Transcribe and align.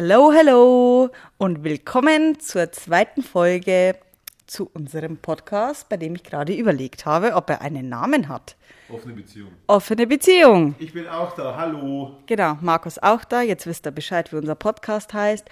Hello, 0.00 0.30
hello 0.32 1.10
und 1.38 1.64
willkommen 1.64 2.38
zur 2.38 2.70
zweiten 2.70 3.20
Folge 3.20 3.96
zu 4.46 4.70
unserem 4.72 5.16
Podcast, 5.16 5.88
bei 5.88 5.96
dem 5.96 6.14
ich 6.14 6.22
gerade 6.22 6.54
überlegt 6.54 7.04
habe, 7.04 7.34
ob 7.34 7.50
er 7.50 7.62
einen 7.62 7.88
Namen 7.88 8.28
hat. 8.28 8.54
Offene 8.88 9.14
Beziehung. 9.14 9.50
Offene 9.66 10.06
Beziehung. 10.06 10.76
Ich 10.78 10.92
bin 10.92 11.08
auch 11.08 11.34
da, 11.34 11.56
hallo. 11.56 12.12
Genau, 12.26 12.56
Markus 12.60 13.00
auch 13.00 13.24
da. 13.24 13.42
Jetzt 13.42 13.66
wisst 13.66 13.88
ihr 13.88 13.90
Bescheid, 13.90 14.32
wie 14.32 14.36
unser 14.36 14.54
Podcast 14.54 15.12
heißt. 15.14 15.48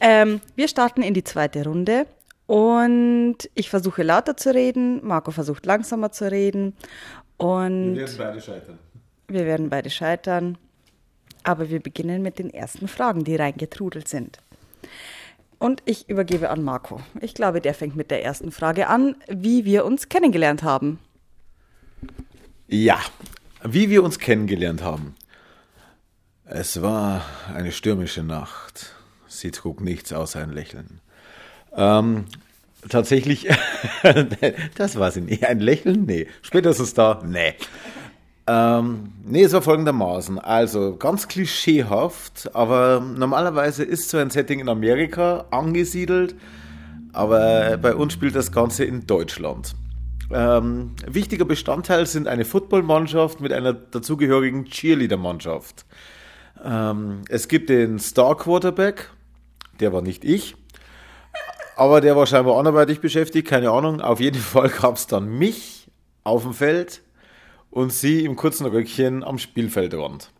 Ähm, 0.00 0.40
wir 0.56 0.68
starten 0.68 1.02
in 1.02 1.12
die 1.12 1.24
zweite 1.24 1.62
Runde 1.64 2.06
und 2.46 3.36
ich 3.54 3.68
versuche 3.68 4.02
lauter 4.02 4.34
zu 4.34 4.54
reden. 4.54 5.06
Marco 5.06 5.30
versucht 5.30 5.66
langsamer 5.66 6.10
zu 6.10 6.30
reden. 6.30 6.74
Und 7.36 7.96
Wir 7.96 8.08
werden 8.08 8.16
beide 8.16 8.40
scheitern. 8.40 8.78
wir 9.28 9.44
werden 9.44 9.68
beide 9.68 9.90
scheitern. 9.90 10.56
Aber 11.42 11.70
wir 11.70 11.80
beginnen 11.80 12.22
mit 12.22 12.38
den 12.38 12.50
ersten 12.50 12.88
Fragen, 12.88 13.24
die 13.24 13.36
reingetrudelt 13.36 14.08
sind. 14.08 14.38
Und 15.58 15.82
ich 15.84 16.08
übergebe 16.08 16.48
an 16.50 16.62
Marco. 16.62 17.00
Ich 17.20 17.34
glaube, 17.34 17.60
der 17.60 17.74
fängt 17.74 17.94
mit 17.94 18.10
der 18.10 18.24
ersten 18.24 18.50
Frage 18.50 18.88
an, 18.88 19.16
wie 19.28 19.64
wir 19.64 19.84
uns 19.84 20.08
kennengelernt 20.08 20.62
haben. 20.62 20.98
Ja, 22.66 22.98
wie 23.62 23.90
wir 23.90 24.02
uns 24.02 24.18
kennengelernt 24.18 24.82
haben. 24.82 25.14
Es 26.44 26.80
war 26.82 27.24
eine 27.54 27.72
stürmische 27.72 28.22
Nacht. 28.22 28.94
Sie 29.28 29.50
trug 29.50 29.80
nichts 29.80 30.12
außer 30.12 30.40
ein 30.40 30.50
Lächeln. 30.50 31.00
Ähm, 31.76 32.24
tatsächlich, 32.88 33.48
das 34.76 34.98
war 34.98 35.10
sie 35.10 35.20
nicht. 35.20 35.44
Ein 35.44 35.60
Lächeln? 35.60 36.06
Nee. 36.06 36.26
Spätestens 36.42 36.94
da? 36.94 37.22
Nee. 37.24 37.54
Ähm, 38.52 39.12
nee, 39.24 39.44
es 39.44 39.52
war 39.52 39.62
folgendermaßen. 39.62 40.40
Also 40.40 40.96
ganz 40.96 41.28
klischeehaft, 41.28 42.50
aber 42.52 43.00
normalerweise 43.00 43.84
ist 43.84 44.10
so 44.10 44.18
ein 44.18 44.30
Setting 44.30 44.58
in 44.58 44.68
Amerika 44.68 45.44
angesiedelt, 45.52 46.34
aber 47.12 47.76
bei 47.76 47.94
uns 47.94 48.12
spielt 48.12 48.34
das 48.34 48.50
Ganze 48.50 48.84
in 48.84 49.06
Deutschland. 49.06 49.76
Ähm, 50.32 50.96
wichtiger 51.06 51.44
Bestandteil 51.44 52.06
sind 52.06 52.26
eine 52.26 52.44
Footballmannschaft 52.44 53.40
mit 53.40 53.52
einer 53.52 53.72
dazugehörigen 53.72 54.64
Cheerleader-Mannschaft. 54.64 55.84
Ähm, 56.64 57.22
es 57.28 57.46
gibt 57.46 57.68
den 57.68 58.00
Star 58.00 58.36
Quarterback, 58.36 59.10
der 59.78 59.92
war 59.92 60.02
nicht 60.02 60.24
ich, 60.24 60.56
aber 61.76 62.00
der 62.00 62.16
war 62.16 62.26
scheinbar 62.26 62.58
anderweitig 62.58 63.00
beschäftigt, 63.00 63.46
keine 63.46 63.70
Ahnung. 63.70 64.00
Auf 64.00 64.18
jeden 64.18 64.40
Fall 64.40 64.70
gab 64.70 64.96
es 64.96 65.06
dann 65.06 65.28
mich 65.38 65.88
auf 66.24 66.42
dem 66.42 66.52
Feld 66.52 67.02
und 67.70 67.92
sie 67.92 68.24
im 68.24 68.36
kurzen 68.36 68.66
Röckchen 68.66 69.24
am 69.24 69.38
Spielfeldrand. 69.38 70.30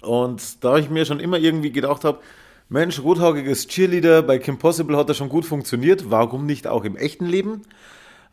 Und 0.00 0.64
da 0.64 0.78
ich 0.78 0.88
mir 0.90 1.04
schon 1.04 1.20
immer 1.20 1.38
irgendwie 1.38 1.72
gedacht 1.72 2.04
habe, 2.04 2.20
Mensch, 2.68 3.00
rothaariges 3.00 3.66
Cheerleader, 3.66 4.22
bei 4.22 4.38
Kim 4.38 4.58
Possible 4.58 4.96
hat 4.96 5.08
das 5.08 5.16
schon 5.16 5.28
gut 5.28 5.44
funktioniert, 5.44 6.10
warum 6.10 6.46
nicht 6.46 6.66
auch 6.66 6.84
im 6.84 6.96
echten 6.96 7.26
Leben? 7.26 7.62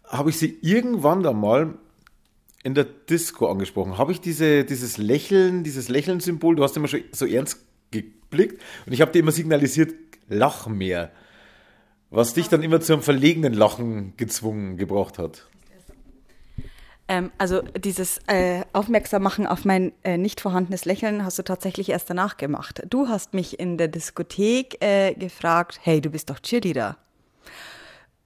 Habe 0.05 0.29
ich 0.29 0.37
sie 0.37 0.59
irgendwann 0.61 1.23
dann 1.23 1.39
mal 1.39 1.73
in 2.63 2.75
der 2.75 2.83
Disco 2.85 3.49
angesprochen. 3.49 3.97
Habe 3.97 4.11
ich 4.11 4.21
diese, 4.21 4.63
dieses 4.63 4.97
Lächeln, 4.97 5.63
dieses 5.63 5.89
Lächeln-Symbol, 5.89 6.55
du 6.55 6.63
hast 6.63 6.77
immer 6.77 6.87
schon 6.87 7.01
so 7.11 7.25
ernst 7.25 7.65
geblickt 7.91 8.61
und 8.85 8.93
ich 8.93 9.01
habe 9.01 9.11
dir 9.11 9.19
immer 9.19 9.31
signalisiert, 9.31 9.93
lach 10.27 10.67
mehr. 10.67 11.11
Was 12.09 12.33
dich 12.33 12.47
dann 12.47 12.63
immer 12.63 12.79
zu 12.79 12.93
einem 12.93 13.01
verlegenen 13.01 13.53
Lachen 13.53 14.13
gezwungen 14.17 14.77
gebracht 14.77 15.17
hat. 15.17 15.47
Ähm, 17.07 17.31
also 17.37 17.61
dieses 17.61 18.19
äh, 18.27 18.63
Aufmerksam 18.73 19.23
machen 19.23 19.47
auf 19.47 19.63
mein 19.63 19.93
äh, 20.03 20.17
nicht 20.17 20.41
vorhandenes 20.41 20.85
Lächeln 20.85 21.23
hast 21.23 21.39
du 21.39 21.43
tatsächlich 21.43 21.89
erst 21.89 22.09
danach 22.09 22.37
gemacht. 22.37 22.83
Du 22.89 23.07
hast 23.07 23.33
mich 23.33 23.59
in 23.59 23.77
der 23.77 23.87
Diskothek 23.87 24.83
äh, 24.83 25.13
gefragt, 25.13 25.79
hey, 25.83 26.01
du 26.01 26.09
bist 26.09 26.29
doch 26.29 26.39
Cheerleader. 26.39 26.97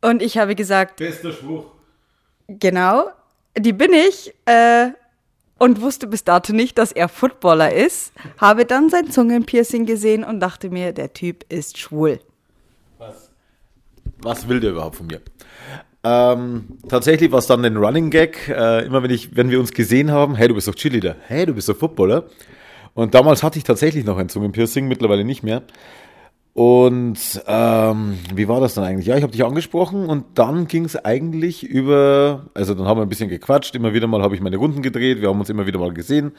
Und 0.01 0.21
ich 0.23 0.37
habe 0.37 0.55
gesagt, 0.55 0.95
Bester 0.95 1.31
Spruch. 1.31 1.65
genau, 2.47 3.09
die 3.55 3.73
bin 3.73 3.93
ich. 3.93 4.33
Äh, 4.45 4.91
und 5.59 5.79
wusste 5.79 6.07
bis 6.07 6.23
dato 6.23 6.53
nicht, 6.53 6.79
dass 6.79 6.91
er 6.91 7.07
Footballer 7.07 7.71
ist. 7.71 8.13
Habe 8.39 8.65
dann 8.65 8.89
sein 8.89 9.11
Zungenpiercing 9.11 9.85
gesehen 9.85 10.23
und 10.23 10.39
dachte 10.39 10.71
mir, 10.71 10.91
der 10.91 11.13
Typ 11.13 11.45
ist 11.53 11.77
schwul. 11.77 12.19
Was? 12.97 13.29
Was 14.23 14.47
will 14.47 14.59
der 14.59 14.71
überhaupt 14.71 14.95
von 14.95 15.05
mir? 15.05 15.21
Ähm, 16.03 16.79
tatsächlich 16.89 17.31
war 17.31 17.39
es 17.39 17.47
dann 17.47 17.63
ein 17.63 17.77
Running 17.77 18.09
Gag, 18.09 18.49
äh, 18.49 18.85
immer 18.85 19.03
wenn 19.03 19.11
ich, 19.11 19.35
wenn 19.35 19.51
wir 19.51 19.59
uns 19.59 19.71
gesehen 19.71 20.11
haben, 20.11 20.35
hey, 20.35 20.47
du 20.47 20.55
bist 20.55 20.67
doch 20.67 20.75
Cheerleader, 20.75 21.15
hey, 21.27 21.45
du 21.45 21.53
bist 21.53 21.69
doch 21.69 21.77
Footballer. 21.77 22.25
Und 22.93 23.13
damals 23.13 23.43
hatte 23.43 23.57
ich 23.57 23.63
tatsächlich 23.63 24.03
noch 24.03 24.17
ein 24.17 24.29
Zungenpiercing, 24.29 24.87
mittlerweile 24.87 25.23
nicht 25.23 25.43
mehr. 25.43 25.63
Und 26.53 27.41
ähm, 27.47 28.17
wie 28.35 28.47
war 28.47 28.59
das 28.59 28.73
dann 28.73 28.83
eigentlich? 28.83 29.07
Ja, 29.07 29.15
ich 29.15 29.23
habe 29.23 29.31
dich 29.31 29.45
angesprochen 29.45 30.07
und 30.07 30.25
dann 30.35 30.67
ging 30.67 30.83
es 30.83 30.97
eigentlich 30.97 31.63
über, 31.63 32.47
also 32.53 32.73
dann 32.73 32.87
haben 32.87 32.97
wir 32.97 33.03
ein 33.03 33.09
bisschen 33.09 33.29
gequatscht, 33.29 33.73
immer 33.75 33.93
wieder 33.93 34.07
mal 34.07 34.21
habe 34.21 34.35
ich 34.35 34.41
meine 34.41 34.57
Runden 34.57 34.81
gedreht, 34.81 35.21
wir 35.21 35.29
haben 35.29 35.39
uns 35.39 35.49
immer 35.49 35.65
wieder 35.65 35.79
mal 35.79 35.93
gesehen. 35.93 36.33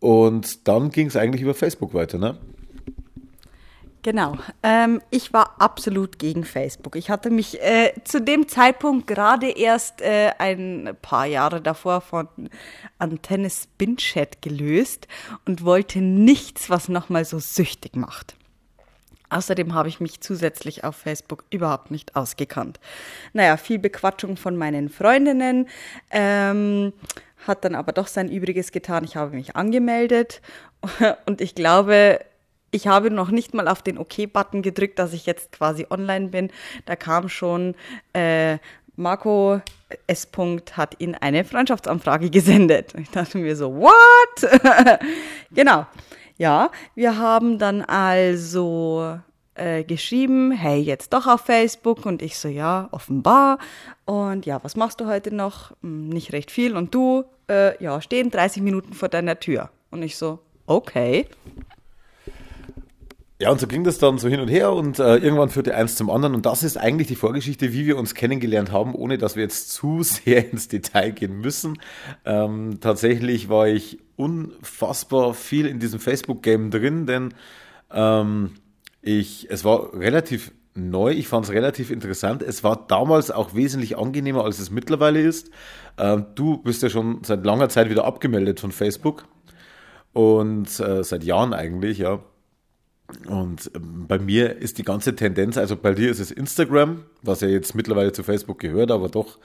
Und 0.00 0.68
dann 0.68 0.90
ging 0.90 1.06
es 1.06 1.16
eigentlich 1.16 1.42
über 1.42 1.54
Facebook 1.54 1.94
weiter, 1.94 2.18
ne? 2.18 2.36
Genau. 4.02 4.36
Ähm, 4.64 5.00
ich 5.10 5.32
war 5.32 5.54
absolut 5.60 6.18
gegen 6.18 6.44
Facebook. 6.44 6.96
Ich 6.96 7.08
hatte 7.08 7.30
mich 7.30 7.62
äh, 7.62 7.92
zu 8.02 8.20
dem 8.20 8.48
Zeitpunkt 8.48 9.06
gerade 9.06 9.48
erst 9.48 10.00
äh, 10.00 10.32
ein 10.38 10.96
paar 11.02 11.26
Jahre 11.26 11.60
davor 11.60 12.00
von 12.00 12.28
Antenne 12.98 13.48
Spinchat 13.48 14.42
gelöst 14.42 15.06
und 15.46 15.64
wollte 15.64 16.00
nichts, 16.00 16.68
was 16.68 16.88
nochmal 16.88 17.24
so 17.24 17.38
süchtig 17.38 17.94
macht. 17.94 18.34
Außerdem 19.30 19.72
habe 19.72 19.88
ich 19.88 20.00
mich 20.00 20.20
zusätzlich 20.20 20.84
auf 20.84 20.96
Facebook 20.96 21.44
überhaupt 21.50 21.90
nicht 21.90 22.16
ausgekannt. 22.16 22.80
Naja, 23.32 23.56
viel 23.56 23.78
Bequatschung 23.78 24.36
von 24.36 24.56
meinen 24.56 24.88
Freundinnen. 24.90 25.68
Ähm, 26.10 26.92
hat 27.46 27.64
dann 27.64 27.74
aber 27.74 27.92
doch 27.92 28.08
sein 28.08 28.30
Übriges 28.30 28.72
getan. 28.72 29.04
Ich 29.04 29.16
habe 29.16 29.34
mich 29.34 29.56
angemeldet 29.56 30.42
und 31.26 31.40
ich 31.40 31.54
glaube, 31.54 32.20
ich 32.72 32.88
habe 32.88 33.10
noch 33.10 33.30
nicht 33.30 33.54
mal 33.54 33.68
auf 33.68 33.82
den 33.82 33.98
OK-Button 33.98 34.62
gedrückt, 34.62 34.98
dass 34.98 35.12
ich 35.12 35.26
jetzt 35.26 35.52
quasi 35.52 35.86
online 35.90 36.28
bin. 36.28 36.50
Da 36.86 36.96
kam 36.96 37.28
schon 37.28 37.76
äh, 38.14 38.58
Marco 38.96 39.60
S. 40.06 40.26
-Punkt 40.32 40.72
hat 40.72 40.96
Ihnen 40.98 41.14
eine 41.14 41.44
Freundschaftsanfrage 41.44 42.30
gesendet. 42.30 42.94
Ich 42.98 43.10
dachte 43.10 43.38
mir 43.38 43.54
so, 43.54 43.74
what? 43.74 45.00
genau. 45.50 45.86
Ja, 46.38 46.70
wir 46.94 47.18
haben 47.18 47.58
dann 47.58 47.82
also 47.82 49.18
äh, 49.54 49.84
geschrieben, 49.84 50.50
hey, 50.50 50.80
jetzt 50.80 51.12
doch 51.12 51.26
auf 51.26 51.42
Facebook 51.42 52.06
und 52.06 52.22
ich 52.22 52.38
so, 52.38 52.48
ja, 52.48 52.88
offenbar. 52.90 53.58
Und 54.06 54.46
ja, 54.46 54.64
was 54.64 54.76
machst 54.76 55.00
du 55.00 55.06
heute 55.06 55.34
noch? 55.34 55.72
Hm, 55.82 56.08
nicht 56.08 56.32
recht 56.32 56.50
viel. 56.50 56.74
Und 56.74 56.94
du, 56.94 57.24
äh, 57.50 57.80
ja, 57.82 58.00
stehen 58.00 58.30
30 58.30 58.62
Minuten 58.62 58.94
vor 58.94 59.10
deiner 59.10 59.38
Tür. 59.38 59.70
Und 59.90 60.02
ich 60.02 60.16
so, 60.16 60.38
okay. 60.66 61.26
Ja, 63.42 63.50
und 63.50 63.58
so 63.58 63.66
ging 63.66 63.82
das 63.82 63.98
dann 63.98 64.18
so 64.18 64.28
hin 64.28 64.38
und 64.38 64.46
her 64.46 64.72
und 64.72 65.00
äh, 65.00 65.16
irgendwann 65.16 65.48
führte 65.48 65.74
eins 65.74 65.96
zum 65.96 66.10
anderen. 66.10 66.36
Und 66.36 66.46
das 66.46 66.62
ist 66.62 66.76
eigentlich 66.76 67.08
die 67.08 67.16
Vorgeschichte, 67.16 67.72
wie 67.72 67.86
wir 67.86 67.98
uns 67.98 68.14
kennengelernt 68.14 68.70
haben, 68.70 68.94
ohne 68.94 69.18
dass 69.18 69.34
wir 69.34 69.42
jetzt 69.42 69.72
zu 69.72 70.00
sehr 70.04 70.52
ins 70.52 70.68
Detail 70.68 71.10
gehen 71.10 71.40
müssen. 71.40 71.80
Ähm, 72.24 72.78
tatsächlich 72.80 73.48
war 73.48 73.66
ich 73.66 73.98
unfassbar 74.14 75.34
viel 75.34 75.66
in 75.66 75.80
diesem 75.80 75.98
Facebook-Game 75.98 76.70
drin, 76.70 77.06
denn 77.06 77.34
ähm, 77.90 78.52
ich, 79.00 79.50
es 79.50 79.64
war 79.64 79.92
relativ 79.92 80.52
neu, 80.76 81.10
ich 81.10 81.26
fand 81.26 81.46
es 81.46 81.50
relativ 81.50 81.90
interessant. 81.90 82.44
Es 82.44 82.62
war 82.62 82.86
damals 82.86 83.32
auch 83.32 83.56
wesentlich 83.56 83.98
angenehmer, 83.98 84.44
als 84.44 84.60
es 84.60 84.70
mittlerweile 84.70 85.20
ist. 85.20 85.50
Ähm, 85.98 86.26
du 86.36 86.58
bist 86.58 86.80
ja 86.84 86.90
schon 86.90 87.24
seit 87.24 87.44
langer 87.44 87.68
Zeit 87.70 87.90
wieder 87.90 88.04
abgemeldet 88.04 88.60
von 88.60 88.70
Facebook 88.70 89.24
und 90.12 90.78
äh, 90.78 91.02
seit 91.02 91.24
Jahren 91.24 91.52
eigentlich, 91.54 91.98
ja. 91.98 92.20
Und 93.26 93.70
ähm, 93.74 94.06
bei 94.08 94.18
mir 94.18 94.56
ist 94.56 94.78
die 94.78 94.84
ganze 94.84 95.14
Tendenz, 95.14 95.56
also 95.56 95.76
bei 95.76 95.94
dir 95.94 96.10
ist 96.10 96.20
es 96.20 96.30
Instagram, 96.30 97.04
was 97.22 97.40
ja 97.40 97.48
jetzt 97.48 97.74
mittlerweile 97.74 98.12
zu 98.12 98.22
Facebook 98.22 98.58
gehört, 98.58 98.90
aber 98.90 99.08
doch 99.08 99.38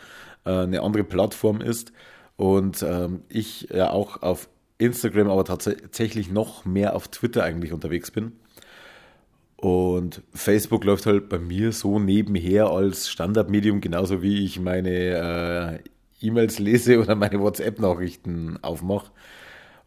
äh, 0.45 0.51
eine 0.51 0.81
andere 0.81 1.03
Plattform 1.03 1.61
ist. 1.61 1.91
Und 2.35 2.83
ähm, 2.83 3.21
ich 3.29 3.69
ja 3.69 3.89
auch 3.91 4.21
auf 4.21 4.49
Instagram, 4.77 5.29
aber 5.29 5.43
tatsächlich 5.43 6.29
noch 6.29 6.65
mehr 6.65 6.95
auf 6.95 7.07
Twitter 7.07 7.43
eigentlich 7.43 7.73
unterwegs 7.73 8.11
bin. 8.11 8.33
Und 9.55 10.21
Facebook 10.33 10.83
läuft 10.83 11.07
halt 11.07 11.29
bei 11.29 11.39
mir 11.39 11.71
so 11.71 11.97
nebenher 11.97 12.67
als 12.67 13.09
Standardmedium, 13.09 13.81
genauso 13.81 14.21
wie 14.21 14.45
ich 14.45 14.59
meine 14.59 15.81
äh, 16.21 16.25
E-Mails 16.25 16.59
lese 16.59 16.99
oder 17.01 17.15
meine 17.15 17.39
WhatsApp-Nachrichten 17.39 18.59
aufmache. 18.61 19.11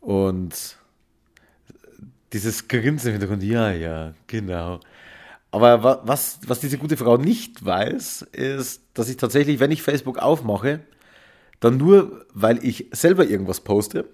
Und 0.01 0.80
dieses 2.33 2.69
Grinsen 2.69 3.09
im 3.09 3.13
Hintergrund, 3.15 3.43
ja, 3.43 3.73
ja, 3.73 4.15
genau. 4.27 4.81
Aber 5.51 6.03
was, 6.07 6.39
was 6.47 6.61
diese 6.61 6.79
gute 6.79 6.97
Frau 6.97 7.17
nicht 7.17 7.65
weiß, 7.65 8.23
ist, 8.33 8.83
dass 8.95 9.09
ich 9.09 9.17
tatsächlich, 9.17 9.59
wenn 9.59 9.73
ich 9.73 9.83
Facebook 9.83 10.19
aufmache, 10.19 10.81
dann 11.59 11.77
nur, 11.77 12.25
weil 12.33 12.65
ich 12.65 12.87
selber 12.93 13.27
irgendwas 13.27 13.61
poste. 13.61 14.09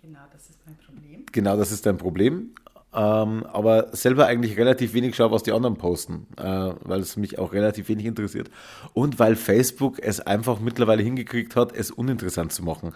Genau, 0.00 0.20
das 0.32 0.48
ist 0.48 0.58
mein 0.64 0.76
Problem. 0.76 1.26
Genau, 1.32 1.56
das 1.56 1.72
ist 1.72 1.86
dein 1.86 1.98
Problem. 1.98 2.54
ähm, 2.94 3.44
aber 3.52 3.94
selber 3.96 4.26
eigentlich 4.26 4.56
relativ 4.56 4.94
wenig 4.94 5.14
schaue, 5.14 5.30
was 5.30 5.42
die 5.42 5.52
anderen 5.52 5.76
posten, 5.76 6.26
äh, 6.38 6.42
weil 6.84 7.00
es 7.00 7.16
mich 7.16 7.38
auch 7.38 7.52
relativ 7.52 7.88
wenig 7.88 8.06
interessiert. 8.06 8.48
Und 8.94 9.18
weil 9.18 9.36
Facebook 9.36 9.98
es 10.02 10.20
einfach 10.20 10.60
mittlerweile 10.60 11.02
hingekriegt 11.02 11.54
hat, 11.56 11.76
es 11.76 11.90
uninteressant 11.90 12.52
zu 12.52 12.62
machen. 12.64 12.94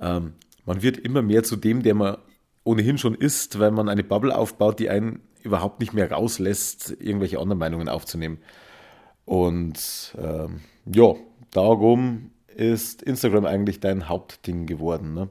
Ähm, 0.00 0.32
man 0.64 0.82
wird 0.82 0.98
immer 0.98 1.20
mehr 1.22 1.42
zu 1.42 1.56
dem, 1.56 1.82
der 1.82 1.94
man 1.94 2.16
ohnehin 2.66 2.98
schon 2.98 3.14
ist, 3.14 3.58
weil 3.58 3.70
man 3.70 3.88
eine 3.88 4.04
Bubble 4.04 4.36
aufbaut, 4.36 4.78
die 4.80 4.90
einen 4.90 5.20
überhaupt 5.42 5.80
nicht 5.80 5.92
mehr 5.92 6.10
rauslässt, 6.10 6.96
irgendwelche 6.98 7.38
anderen 7.38 7.58
Meinungen 7.58 7.88
aufzunehmen. 7.88 8.38
Und 9.24 10.16
ähm, 10.18 10.60
ja, 10.84 11.14
darum 11.52 12.30
ist 12.48 13.02
Instagram 13.02 13.46
eigentlich 13.46 13.80
dein 13.80 14.08
Hauptding 14.08 14.66
geworden. 14.66 15.14
Ne? 15.14 15.28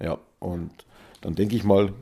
Ja, 0.00 0.18
und 0.38 0.70
dann 1.20 1.34
denke 1.34 1.56
ich 1.56 1.64
mal, 1.64 1.92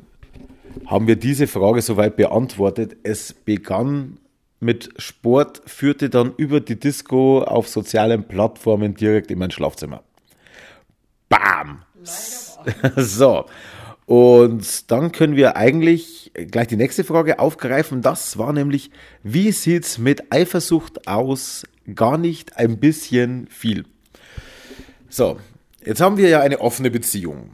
haben 0.87 1.06
wir 1.06 1.17
diese 1.17 1.47
Frage 1.47 1.81
soweit 1.81 2.17
beantwortet. 2.17 2.97
Es 3.03 3.32
begann 3.32 4.19
mit 4.61 4.91
Sport, 4.99 5.62
führte 5.67 6.11
dann 6.11 6.35
über 6.37 6.61
die 6.61 6.79
Disco 6.79 7.43
auf 7.43 7.69
sozialen 7.69 8.25
Plattformen 8.29 8.94
direkt 8.94 9.31
in 9.31 9.38
mein 9.38 9.50
Schlafzimmer. 9.50 10.03
Bam! 11.29 11.82
so. 12.97 13.47
Und 14.08 14.90
dann 14.90 15.12
können 15.12 15.37
wir 15.37 15.56
eigentlich 15.56 16.32
gleich 16.34 16.69
die 16.69 16.78
nächste 16.78 17.05
Frage 17.05 17.38
aufgreifen. 17.38 18.00
Das 18.00 18.38
war 18.38 18.55
nämlich, 18.55 18.90
wie 19.22 19.52
sieht's 19.52 19.99
mit 19.99 20.32
Eifersucht 20.32 21.06
aus? 21.06 21.64
Gar 21.94 22.16
nicht 22.16 22.56
ein 22.56 22.81
bisschen 22.81 23.49
viel. 23.49 23.84
So, 25.10 25.38
jetzt 25.84 26.00
haben 26.00 26.16
wir 26.16 26.31
ja 26.31 26.40
eine 26.40 26.62
offene 26.62 26.90
Beziehung. 26.90 27.50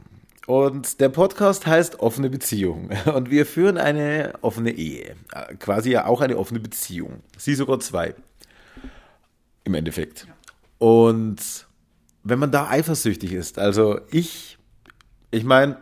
Und 0.47 1.01
der 1.01 1.09
Podcast 1.09 1.67
heißt 1.67 1.99
offene 1.99 2.29
Beziehung. 2.29 2.89
Und 3.13 3.29
wir 3.29 3.45
führen 3.45 3.77
eine 3.77 4.35
offene 4.39 4.71
Ehe. 4.71 5.17
Quasi 5.59 5.91
ja 5.91 6.05
auch 6.05 6.21
eine 6.21 6.37
offene 6.37 6.61
Beziehung. 6.61 7.19
Sie 7.37 7.55
sogar 7.55 7.81
zwei. 7.81 8.15
Im 9.65 9.73
Endeffekt. 9.73 10.25
Und 10.77 11.67
wenn 12.23 12.39
man 12.39 12.51
da 12.51 12.69
eifersüchtig 12.69 13.33
ist, 13.33 13.59
also 13.59 13.99
ich, 14.09 14.57
ich 15.31 15.43
meine, 15.43 15.79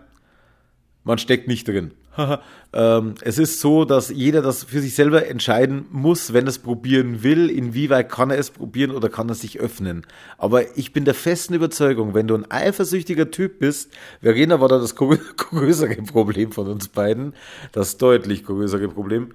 man 1.03 1.17
steckt 1.17 1.47
nicht 1.47 1.67
drin. 1.67 1.91
ähm, 2.73 3.15
es 3.21 3.37
ist 3.37 3.59
so, 3.59 3.85
dass 3.85 4.09
jeder 4.09 4.41
das 4.41 4.63
für 4.63 4.81
sich 4.81 4.95
selber 4.95 5.27
entscheiden 5.27 5.85
muss, 5.91 6.33
wenn 6.33 6.45
er 6.45 6.49
es 6.49 6.59
probieren 6.59 7.23
will, 7.23 7.49
inwieweit 7.49 8.09
kann 8.09 8.29
er 8.29 8.37
es 8.37 8.51
probieren 8.51 8.91
oder 8.91 9.09
kann 9.09 9.29
er 9.29 9.35
sich 9.35 9.59
öffnen. 9.59 10.05
Aber 10.37 10.77
ich 10.77 10.93
bin 10.93 11.05
der 11.05 11.15
festen 11.15 11.53
Überzeugung, 11.55 12.13
wenn 12.13 12.27
du 12.27 12.35
ein 12.35 12.49
eifersüchtiger 12.49 13.31
Typ 13.31 13.59
bist, 13.59 13.91
Verena 14.21 14.59
war 14.59 14.67
da 14.67 14.77
das 14.77 14.95
größere 14.95 15.95
Problem 16.03 16.51
von 16.51 16.67
uns 16.67 16.87
beiden, 16.87 17.33
das 17.71 17.97
deutlich 17.97 18.45
größere 18.45 18.89
Problem. 18.89 19.33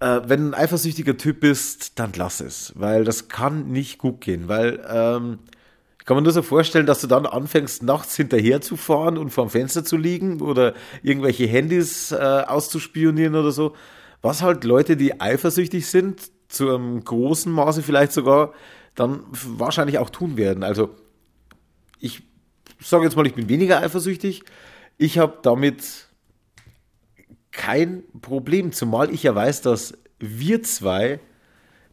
Äh, 0.00 0.22
wenn 0.26 0.40
du 0.40 0.46
ein 0.48 0.54
eifersüchtiger 0.54 1.16
Typ 1.16 1.40
bist, 1.40 1.98
dann 1.98 2.12
lass 2.16 2.40
es, 2.40 2.72
weil 2.76 3.04
das 3.04 3.28
kann 3.28 3.68
nicht 3.68 3.98
gut 3.98 4.20
gehen, 4.22 4.48
weil 4.48 4.82
ähm, 4.88 5.38
kann 6.04 6.16
man 6.16 6.24
nur 6.24 6.32
so 6.32 6.42
vorstellen, 6.42 6.86
dass 6.86 7.00
du 7.00 7.06
dann 7.06 7.24
anfängst, 7.24 7.82
nachts 7.82 8.14
hinterher 8.16 8.60
zu 8.60 8.76
fahren 8.76 9.16
und 9.16 9.30
vorm 9.30 9.48
Fenster 9.48 9.84
zu 9.84 9.96
liegen 9.96 10.42
oder 10.42 10.74
irgendwelche 11.02 11.46
Handys 11.46 12.12
äh, 12.12 12.16
auszuspionieren 12.16 13.34
oder 13.34 13.52
so. 13.52 13.74
Was 14.20 14.42
halt 14.42 14.64
Leute, 14.64 14.96
die 14.96 15.20
eifersüchtig 15.20 15.86
sind, 15.86 16.30
zu 16.48 16.68
einem 16.68 17.02
großen 17.02 17.50
Maße 17.50 17.82
vielleicht 17.82 18.12
sogar, 18.12 18.52
dann 18.94 19.20
wahrscheinlich 19.30 19.98
auch 19.98 20.10
tun 20.10 20.36
werden. 20.36 20.62
Also 20.62 20.90
ich 21.98 22.22
sage 22.80 23.04
jetzt 23.04 23.16
mal, 23.16 23.26
ich 23.26 23.34
bin 23.34 23.48
weniger 23.48 23.80
eifersüchtig. 23.80 24.42
Ich 24.98 25.18
habe 25.18 25.38
damit 25.42 26.08
kein 27.50 28.02
Problem, 28.20 28.72
zumal 28.72 29.12
ich 29.12 29.22
ja 29.22 29.34
weiß, 29.34 29.62
dass 29.62 29.94
wir 30.18 30.62
zwei 30.62 31.20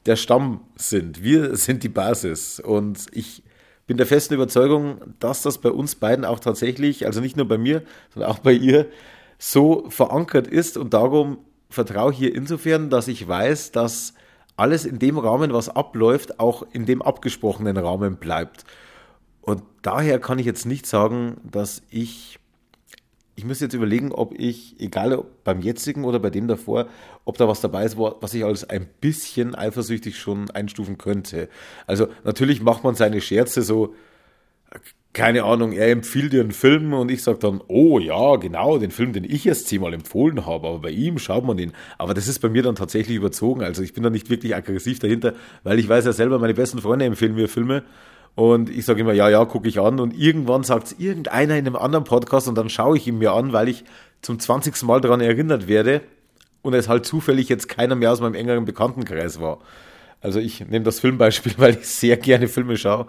der 0.05 0.15
Stamm 0.15 0.61
sind. 0.75 1.23
Wir 1.23 1.55
sind 1.55 1.83
die 1.83 1.89
Basis. 1.89 2.59
Und 2.59 3.05
ich 3.11 3.43
bin 3.87 3.97
der 3.97 4.05
festen 4.05 4.33
Überzeugung, 4.33 5.01
dass 5.19 5.41
das 5.41 5.57
bei 5.57 5.71
uns 5.71 5.95
beiden 5.95 6.25
auch 6.25 6.39
tatsächlich, 6.39 7.05
also 7.05 7.19
nicht 7.19 7.37
nur 7.37 7.47
bei 7.47 7.57
mir, 7.57 7.83
sondern 8.13 8.31
auch 8.31 8.39
bei 8.39 8.53
ihr, 8.53 8.87
so 9.37 9.89
verankert 9.89 10.47
ist 10.47 10.77
und 10.77 10.93
darum 10.93 11.39
vertraue 11.69 12.11
ich 12.11 12.17
hier 12.19 12.35
insofern, 12.35 12.89
dass 12.89 13.07
ich 13.07 13.27
weiß, 13.27 13.71
dass 13.71 14.13
alles 14.55 14.85
in 14.85 14.99
dem 14.99 15.17
Rahmen, 15.17 15.53
was 15.53 15.69
abläuft, 15.69 16.39
auch 16.39 16.63
in 16.73 16.85
dem 16.85 17.01
abgesprochenen 17.01 17.77
Rahmen 17.77 18.17
bleibt. 18.17 18.65
Und 19.41 19.63
daher 19.81 20.19
kann 20.19 20.37
ich 20.37 20.45
jetzt 20.45 20.65
nicht 20.65 20.85
sagen, 20.85 21.37
dass 21.43 21.81
ich 21.89 22.37
ich 23.41 23.45
müsste 23.45 23.65
jetzt 23.65 23.73
überlegen, 23.73 24.11
ob 24.11 24.37
ich, 24.37 24.79
egal 24.79 25.13
ob 25.13 25.43
beim 25.43 25.61
jetzigen 25.61 26.05
oder 26.05 26.19
bei 26.19 26.29
dem 26.29 26.47
davor, 26.47 26.85
ob 27.25 27.39
da 27.39 27.47
was 27.47 27.59
dabei 27.59 27.85
ist, 27.85 27.97
was 27.97 28.35
ich 28.35 28.45
als 28.45 28.69
ein 28.69 28.87
bisschen 29.01 29.55
eifersüchtig 29.55 30.19
schon 30.19 30.51
einstufen 30.51 30.99
könnte. 30.99 31.49
Also 31.87 32.07
natürlich 32.23 32.61
macht 32.61 32.83
man 32.83 32.93
seine 32.93 33.19
Scherze 33.19 33.63
so, 33.63 33.95
keine 35.13 35.43
Ahnung, 35.43 35.71
er 35.71 35.89
empfiehlt 35.89 36.33
dir 36.33 36.41
einen 36.41 36.51
Film 36.51 36.93
und 36.93 37.09
ich 37.09 37.23
sage 37.23 37.39
dann, 37.39 37.61
oh 37.67 37.97
ja, 37.97 38.35
genau, 38.35 38.77
den 38.77 38.91
Film, 38.91 39.11
den 39.11 39.23
ich 39.23 39.47
erst 39.47 39.67
zehnmal 39.67 39.95
empfohlen 39.95 40.45
habe, 40.45 40.67
aber 40.67 40.79
bei 40.79 40.91
ihm 40.91 41.17
schaut 41.17 41.43
man 41.43 41.57
ihn. 41.57 41.73
Aber 41.97 42.13
das 42.13 42.27
ist 42.27 42.41
bei 42.41 42.49
mir 42.49 42.61
dann 42.61 42.75
tatsächlich 42.75 43.17
überzogen. 43.17 43.63
Also 43.63 43.81
ich 43.81 43.93
bin 43.93 44.03
da 44.03 44.11
nicht 44.11 44.29
wirklich 44.29 44.55
aggressiv 44.55 44.99
dahinter, 44.99 45.33
weil 45.63 45.79
ich 45.79 45.89
weiß 45.89 46.05
ja 46.05 46.13
selber, 46.13 46.37
meine 46.37 46.53
besten 46.53 46.79
Freunde 46.79 47.05
empfehlen 47.05 47.33
mir 47.33 47.49
Filme 47.49 47.81
und 48.35 48.69
ich 48.69 48.85
sage 48.85 49.01
immer, 49.01 49.13
ja, 49.13 49.29
ja, 49.29 49.45
gucke 49.45 49.67
ich 49.67 49.79
an. 49.79 49.99
Und 49.99 50.17
irgendwann 50.17 50.63
sagt 50.63 50.87
es 50.87 50.99
irgendeiner 50.99 51.57
in 51.57 51.67
einem 51.67 51.75
anderen 51.75 52.05
Podcast 52.05 52.47
und 52.47 52.55
dann 52.55 52.69
schaue 52.69 52.97
ich 52.97 53.07
ihn 53.07 53.17
mir 53.17 53.33
an, 53.33 53.53
weil 53.53 53.67
ich 53.67 53.83
zum 54.21 54.39
20. 54.39 54.83
Mal 54.83 55.01
daran 55.01 55.21
erinnert 55.21 55.67
werde 55.67 56.01
und 56.61 56.73
es 56.73 56.87
halt 56.87 57.05
zufällig 57.05 57.49
jetzt 57.49 57.67
keiner 57.67 57.95
mehr 57.95 58.11
aus 58.11 58.21
meinem 58.21 58.35
engeren 58.35 58.65
Bekanntenkreis 58.65 59.41
war. 59.41 59.59
Also 60.21 60.39
ich 60.39 60.61
nehme 60.61 60.85
das 60.85 60.99
Filmbeispiel, 60.99 61.53
weil 61.57 61.75
ich 61.75 61.87
sehr 61.87 62.17
gerne 62.17 62.47
Filme 62.47 62.77
schaue. 62.77 63.07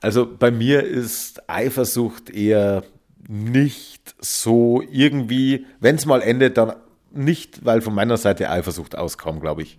Also 0.00 0.26
bei 0.26 0.50
mir 0.50 0.84
ist 0.84 1.48
Eifersucht 1.50 2.30
eher 2.30 2.84
nicht 3.28 4.14
so 4.18 4.82
irgendwie, 4.90 5.66
wenn 5.80 5.96
es 5.96 6.06
mal 6.06 6.22
endet, 6.22 6.56
dann 6.56 6.74
nicht, 7.12 7.64
weil 7.64 7.80
von 7.80 7.94
meiner 7.94 8.16
Seite 8.16 8.50
Eifersucht 8.50 8.96
auskam, 8.96 9.40
glaube 9.40 9.62
ich. 9.62 9.78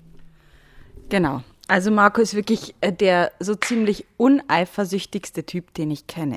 Genau. 1.09 1.43
Also 1.71 1.89
Marco 1.89 2.19
ist 2.19 2.33
wirklich 2.33 2.75
äh, 2.81 2.91
der 2.91 3.31
so 3.39 3.55
ziemlich 3.55 4.05
uneifersüchtigste 4.17 5.45
Typ, 5.45 5.73
den 5.73 5.89
ich 5.89 6.05
kenne. 6.05 6.35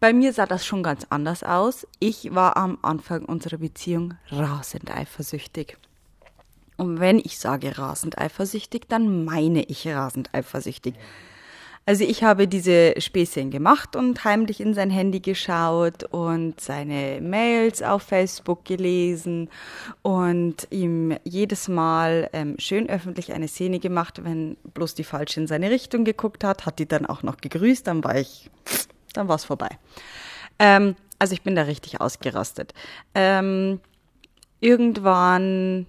Bei 0.00 0.12
mir 0.12 0.32
sah 0.32 0.46
das 0.46 0.66
schon 0.66 0.82
ganz 0.82 1.06
anders 1.10 1.44
aus. 1.44 1.86
Ich 2.00 2.34
war 2.34 2.56
am 2.56 2.76
Anfang 2.82 3.24
unserer 3.24 3.58
Beziehung 3.58 4.14
rasend 4.30 4.90
eifersüchtig. 4.90 5.76
Und 6.76 6.98
wenn 6.98 7.20
ich 7.20 7.38
sage 7.38 7.78
rasend 7.78 8.18
eifersüchtig, 8.18 8.88
dann 8.88 9.24
meine 9.24 9.62
ich 9.62 9.86
rasend 9.86 10.34
eifersüchtig. 10.34 10.96
Also 11.84 12.04
ich 12.04 12.22
habe 12.22 12.46
diese 12.46 12.94
Späßchen 13.00 13.50
gemacht 13.50 13.96
und 13.96 14.24
heimlich 14.24 14.60
in 14.60 14.72
sein 14.72 14.90
Handy 14.90 15.18
geschaut 15.18 16.04
und 16.04 16.60
seine 16.60 17.20
Mails 17.20 17.82
auf 17.82 18.04
Facebook 18.04 18.64
gelesen 18.64 19.50
und 20.02 20.68
ihm 20.70 21.16
jedes 21.24 21.66
Mal 21.66 22.30
ähm, 22.32 22.54
schön 22.58 22.88
öffentlich 22.88 23.32
eine 23.32 23.48
Szene 23.48 23.80
gemacht, 23.80 24.22
wenn 24.22 24.56
bloß 24.74 24.94
die 24.94 25.02
falsche 25.02 25.40
in 25.40 25.48
seine 25.48 25.70
Richtung 25.70 26.04
geguckt 26.04 26.44
hat, 26.44 26.66
hat 26.66 26.78
die 26.78 26.86
dann 26.86 27.04
auch 27.04 27.24
noch 27.24 27.38
gegrüßt, 27.38 27.84
dann 27.88 28.04
war 28.04 28.16
ich, 28.16 28.48
dann 29.12 29.26
war 29.26 29.36
es 29.36 29.44
vorbei. 29.44 29.70
Ähm, 30.60 30.94
also 31.18 31.34
ich 31.34 31.42
bin 31.42 31.56
da 31.56 31.62
richtig 31.62 32.00
ausgerastet. 32.00 32.74
Ähm, 33.16 33.80
irgendwann 34.60 35.86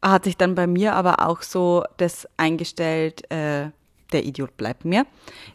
hat 0.00 0.24
sich 0.24 0.36
dann 0.36 0.54
bei 0.54 0.68
mir 0.68 0.94
aber 0.94 1.26
auch 1.26 1.42
so 1.42 1.82
das 1.96 2.28
eingestellt, 2.36 3.28
äh, 3.32 3.70
der 4.12 4.24
Idiot 4.24 4.56
bleibt 4.56 4.84
mir. 4.84 5.06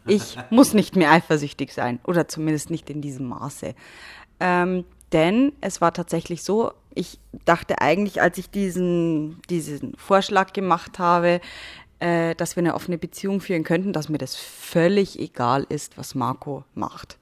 Ich 0.06 0.36
muss 0.50 0.74
nicht 0.74 0.96
mehr 0.96 1.10
eifersüchtig 1.10 1.72
sein 1.72 2.00
oder 2.04 2.28
zumindest 2.28 2.70
nicht 2.70 2.90
in 2.90 3.00
diesem 3.00 3.26
Maße. 3.28 3.74
Ähm, 4.40 4.84
denn 5.12 5.52
es 5.60 5.80
war 5.80 5.92
tatsächlich 5.92 6.42
so, 6.42 6.72
ich 6.94 7.18
dachte 7.44 7.80
eigentlich, 7.80 8.20
als 8.20 8.38
ich 8.38 8.50
diesen, 8.50 9.40
diesen 9.48 9.96
Vorschlag 9.96 10.52
gemacht 10.52 10.98
habe, 10.98 11.40
äh, 12.00 12.34
dass 12.34 12.56
wir 12.56 12.62
eine 12.62 12.74
offene 12.74 12.98
Beziehung 12.98 13.40
führen 13.40 13.64
könnten, 13.64 13.92
dass 13.92 14.08
mir 14.08 14.18
das 14.18 14.36
völlig 14.36 15.18
egal 15.18 15.66
ist, 15.68 15.96
was 15.96 16.14
Marco 16.14 16.64
macht. 16.74 17.18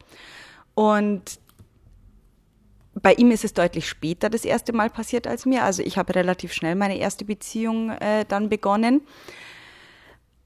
Und 0.74 1.38
bei 2.94 3.12
ihm 3.14 3.30
ist 3.30 3.44
es 3.44 3.52
deutlich 3.52 3.88
später 3.88 4.30
das 4.30 4.44
erste 4.44 4.72
Mal 4.72 4.90
passiert 4.90 5.26
als 5.26 5.46
mir. 5.46 5.64
Also 5.64 5.82
ich 5.82 5.98
habe 5.98 6.14
relativ 6.14 6.52
schnell 6.52 6.74
meine 6.74 6.98
erste 6.98 7.24
Beziehung 7.24 7.90
äh, 7.90 8.24
dann 8.26 8.48
begonnen. 8.48 9.02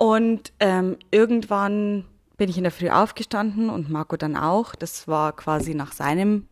Und 0.01 0.55
ähm, 0.61 0.97
irgendwann 1.11 2.07
bin 2.39 2.49
ich 2.49 2.57
in 2.57 2.63
der 2.63 2.73
Früh 2.73 2.89
aufgestanden 2.89 3.69
und 3.69 3.91
Marco 3.91 4.17
dann 4.17 4.35
auch. 4.35 4.75
Das 4.75 5.07
war 5.09 5.37
quasi 5.37 5.75
nach 5.75 5.93
seinem 5.93 6.49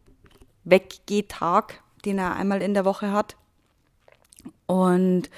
Weggehtag, 0.64 1.82
den 2.04 2.18
er 2.18 2.36
einmal 2.36 2.60
in 2.60 2.74
der 2.74 2.84
Woche 2.84 3.10
hat. 3.10 3.36
Und 4.66 5.30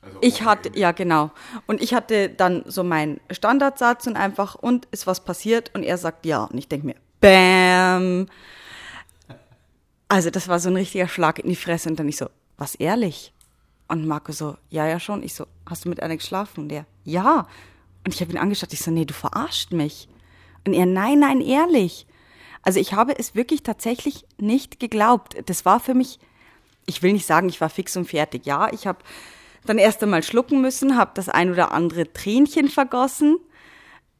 also 0.00 0.18
ich 0.20 0.42
hatte, 0.42 0.76
ja 0.76 0.90
genau. 0.90 1.30
Und 1.68 1.80
ich 1.80 1.94
hatte 1.94 2.28
dann 2.28 2.64
so 2.66 2.82
meinen 2.82 3.20
Standardsatz 3.30 4.08
und 4.08 4.16
einfach, 4.16 4.56
und 4.56 4.86
ist 4.86 5.06
was 5.06 5.22
passiert? 5.22 5.70
Und 5.76 5.84
er 5.84 5.98
sagt 5.98 6.26
ja. 6.26 6.42
Und 6.42 6.58
ich 6.58 6.66
denke 6.66 6.86
mir, 6.86 6.96
Bäm. 7.20 8.26
Also 10.08 10.30
das 10.30 10.48
war 10.48 10.58
so 10.58 10.70
ein 10.70 10.76
richtiger 10.76 11.06
Schlag 11.06 11.38
in 11.38 11.48
die 11.48 11.54
Fresse 11.54 11.88
und 11.88 12.00
dann 12.00 12.08
ich 12.08 12.16
so, 12.16 12.26
was 12.58 12.74
ehrlich? 12.74 13.32
Und 13.92 14.06
Marco 14.06 14.32
so, 14.32 14.56
ja, 14.70 14.86
ja 14.86 14.98
schon. 14.98 15.22
Ich 15.22 15.34
so, 15.34 15.46
hast 15.68 15.84
du 15.84 15.90
mit 15.90 16.02
einer 16.02 16.16
geschlafen? 16.16 16.60
Und 16.60 16.68
der, 16.70 16.86
ja. 17.04 17.46
Und 18.06 18.14
ich 18.14 18.22
habe 18.22 18.32
ihn 18.32 18.38
angeschaut, 18.38 18.72
ich 18.72 18.80
so, 18.80 18.90
nee, 18.90 19.04
du 19.04 19.12
verarscht 19.12 19.72
mich. 19.72 20.08
Und 20.66 20.72
er, 20.72 20.86
nein, 20.86 21.18
nein, 21.18 21.42
ehrlich. 21.42 22.06
Also 22.62 22.80
ich 22.80 22.94
habe 22.94 23.18
es 23.18 23.34
wirklich 23.34 23.62
tatsächlich 23.62 24.24
nicht 24.38 24.80
geglaubt. 24.80 25.36
Das 25.44 25.66
war 25.66 25.78
für 25.78 25.92
mich, 25.92 26.18
ich 26.86 27.02
will 27.02 27.12
nicht 27.12 27.26
sagen, 27.26 27.50
ich 27.50 27.60
war 27.60 27.68
fix 27.68 27.94
und 27.94 28.06
fertig. 28.06 28.46
Ja, 28.46 28.72
ich 28.72 28.86
habe 28.86 29.00
dann 29.66 29.76
erst 29.76 30.02
einmal 30.02 30.22
schlucken 30.22 30.62
müssen, 30.62 30.96
habe 30.96 31.10
das 31.12 31.28
ein 31.28 31.50
oder 31.50 31.72
andere 31.72 32.10
Tränchen 32.14 32.68
vergossen. 32.68 33.36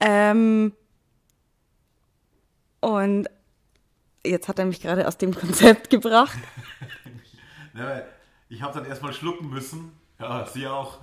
Ähm, 0.01 0.75
und 2.81 3.27
jetzt 4.23 4.49
hat 4.49 4.59
er 4.59 4.67
mich 4.67 4.83
gerade 4.83 5.09
aus 5.09 5.17
dem 5.17 5.35
Konzept 5.35 5.89
gebracht. 5.89 6.37
ich 8.53 8.61
habe 8.61 8.79
dann 8.79 8.85
erstmal 8.85 9.15
schlucken 9.15 9.49
müssen. 9.49 9.93
Ja, 10.21 10.47
sie 10.47 10.67
auch. 10.67 10.99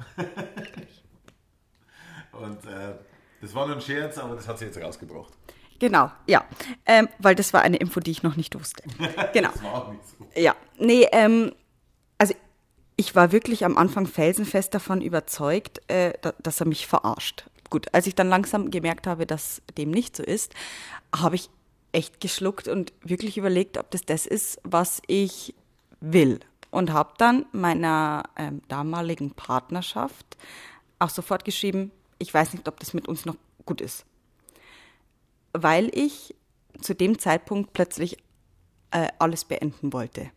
Und 2.32 2.65
äh, 2.65 2.94
das 3.41 3.56
war 3.56 3.65
nur 3.65 3.75
ein 3.75 3.82
Scherz, 3.82 4.18
aber 4.20 4.36
das 4.36 4.48
hat 4.48 4.60
sie 4.60 4.65
jetzt 4.65 4.79
rausgebracht. 4.79 5.34
Genau, 5.79 6.12
ja. 6.27 6.46
Ähm, 6.86 7.10
weil 7.18 7.36
das 7.36 7.51
war 7.51 7.62
eine 7.62 7.77
Info, 7.77 8.00
die 8.01 8.12
ich 8.12 8.22
noch 8.22 8.36
nicht 8.36 8.58
wusste. 8.58 8.84
Genau. 9.34 9.50
das 9.51 9.63
war 9.63 9.74
auch 9.74 9.91
nicht 9.91 10.03
so. 10.08 10.27
Ja, 10.39 10.56
nee, 10.77 11.08
ähm, 11.12 11.53
also 12.18 12.36
ich 12.98 13.15
war 13.15 13.32
wirklich 13.32 13.65
am 13.65 13.77
Anfang 13.77 14.06
felsenfest 14.06 14.74
davon 14.74 15.01
überzeugt, 15.01 15.82
äh, 15.89 16.13
dass 16.44 16.60
er 16.60 16.68
mich 16.68 16.86
verarscht. 16.86 17.50
Gut, 17.70 17.88
als 17.94 18.06
ich 18.08 18.15
dann 18.15 18.29
langsam 18.29 18.70
gemerkt 18.72 19.08
habe, 19.08 19.25
dass 19.25 19.62
dem 19.77 19.89
nicht 19.89 20.15
so 20.15 20.24
ist, 20.24 20.53
habe 21.15 21.36
ich 21.36 21.50
echt 21.94 22.20
geschluckt 22.20 22.68
und 22.68 22.94
wirklich 23.03 23.38
überlegt, 23.38 23.77
ob 23.77 23.89
das 23.89 24.03
das 24.03 24.27
ist, 24.27 24.60
was 24.63 25.01
ich 25.08 25.56
will. 26.00 26.39
Und 26.72 26.94
habe 26.94 27.14
dann 27.18 27.46
meiner 27.52 28.24
ähm, 28.36 28.62
damaligen 28.68 29.32
Partnerschaft 29.32 30.38
auch 31.00 31.10
sofort 31.10 31.46
geschrieben, 31.46 31.92
ich 32.20 32.34
weiß 32.34 32.54
nicht, 32.54 32.68
ob 32.68 32.80
das 32.80 32.94
mit 32.94 33.08
uns 33.08 33.26
noch 33.26 33.36
gut 33.66 33.82
ist. 33.82 34.06
Weil 35.54 35.90
ich 35.98 36.36
zu 36.82 36.94
dem 36.94 37.18
Zeitpunkt 37.18 37.74
plötzlich 37.74 38.18
äh, 38.92 39.08
alles 39.18 39.46
beenden 39.46 39.94
wollte. 39.94 40.30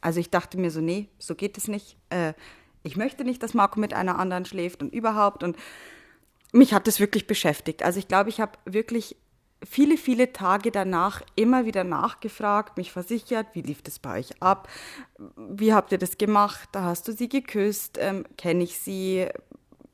Also 0.00 0.20
ich 0.20 0.30
dachte 0.30 0.58
mir 0.58 0.70
so, 0.70 0.80
nee, 0.80 1.08
so 1.18 1.34
geht 1.34 1.58
es 1.58 1.68
nicht. 1.68 1.96
Äh, 2.10 2.34
ich 2.82 2.96
möchte 2.96 3.24
nicht, 3.24 3.42
dass 3.42 3.54
Marco 3.54 3.80
mit 3.80 3.94
einer 3.94 4.18
anderen 4.18 4.44
schläft 4.44 4.82
und 4.82 4.92
überhaupt. 4.92 5.42
Und 5.42 5.56
mich 6.52 6.72
hat 6.72 6.86
das 6.86 7.00
wirklich 7.00 7.26
beschäftigt. 7.26 7.82
Also 7.82 7.98
ich 7.98 8.08
glaube, 8.08 8.30
ich 8.30 8.40
habe 8.40 8.58
wirklich 8.64 9.16
viele, 9.64 9.96
viele 9.96 10.32
Tage 10.32 10.70
danach 10.70 11.22
immer 11.34 11.64
wieder 11.64 11.84
nachgefragt, 11.84 12.76
mich 12.76 12.92
versichert, 12.92 13.48
wie 13.54 13.62
lief 13.62 13.82
das 13.82 13.98
bei 13.98 14.18
euch 14.18 14.42
ab? 14.42 14.68
Wie 15.36 15.72
habt 15.72 15.92
ihr 15.92 15.98
das 15.98 16.18
gemacht? 16.18 16.68
Da 16.72 16.84
hast 16.84 17.08
du 17.08 17.12
sie 17.12 17.28
geküsst? 17.28 17.98
Ähm, 18.00 18.24
Kenne 18.36 18.64
ich 18.64 18.78
sie? 18.78 19.26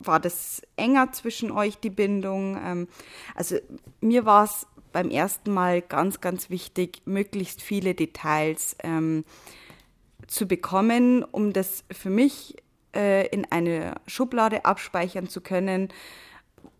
war 0.06 0.20
das 0.20 0.62
enger 0.76 1.12
zwischen 1.12 1.50
euch, 1.50 1.78
die 1.78 1.90
Bindung? 1.90 2.58
Ähm, 2.62 2.88
also 3.34 3.56
mir 4.00 4.24
war 4.24 4.44
es 4.44 4.66
beim 4.92 5.10
ersten 5.10 5.52
Mal 5.52 5.82
ganz, 5.82 6.20
ganz 6.20 6.50
wichtig, 6.50 7.02
möglichst 7.04 7.62
viele 7.62 7.94
Details 7.94 8.76
ähm, 8.82 9.24
zu 10.26 10.46
bekommen, 10.46 11.24
um 11.24 11.52
das 11.52 11.84
für 11.90 12.10
mich 12.10 12.56
äh, 12.94 13.26
in 13.28 13.50
eine 13.50 13.94
Schublade 14.06 14.64
abspeichern 14.64 15.28
zu 15.28 15.40
können, 15.40 15.88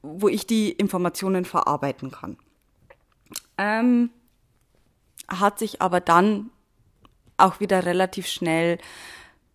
wo 0.03 0.29
ich 0.29 0.47
die 0.47 0.71
Informationen 0.71 1.45
verarbeiten 1.45 2.11
kann. 2.11 2.37
Ähm, 3.63 4.11
hat 5.29 5.61
sich 5.61 5.81
aber 5.81 6.01
dann 6.01 6.51
auch 7.37 7.61
wieder 7.61 7.87
relativ 7.87 8.27
schnell 8.27 8.79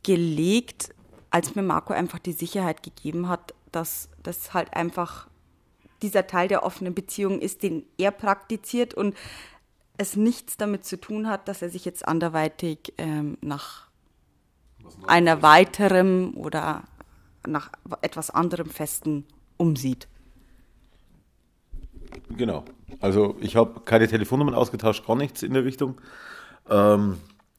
gelegt, 0.04 0.96
als 1.30 1.56
mir 1.56 1.62
Marco 1.62 1.92
einfach 1.92 2.20
die 2.20 2.32
Sicherheit 2.32 2.84
gegeben 2.84 3.28
hat, 3.28 3.54
dass 3.74 4.10
das 4.24 4.54
halt 4.54 4.74
einfach 4.74 5.28
dieser 6.02 6.26
Teil 6.26 6.48
der 6.48 6.64
offenen 6.64 6.96
Beziehung 6.96 7.42
ist, 7.42 7.64
den 7.64 7.86
er 7.98 8.12
praktiziert 8.12 8.94
und 8.94 9.16
es 9.98 10.16
nichts 10.16 10.56
damit 10.56 10.86
zu 10.86 11.00
tun 11.02 11.28
hat, 11.28 11.50
dass 11.50 11.62
er 11.62 11.70
sich 11.70 11.84
jetzt 11.84 12.08
anderweitig 12.08 12.94
ähm, 12.98 13.38
nach 13.42 13.90
einer 15.06 15.42
weiteren 15.42 16.34
oder 16.36 16.84
nach 17.46 17.72
etwas 18.02 18.30
anderem 18.30 18.70
Festen 18.70 19.26
umsieht. 19.58 20.08
Genau. 22.30 22.64
Also 23.00 23.36
ich 23.42 23.56
habe 23.56 23.82
keine 23.82 24.08
Telefonnummern 24.08 24.56
ausgetauscht, 24.56 25.06
gar 25.06 25.16
nichts 25.16 25.44
in 25.44 25.54
der 25.54 25.66
Richtung. 25.66 26.00
Ähm, 26.70 27.18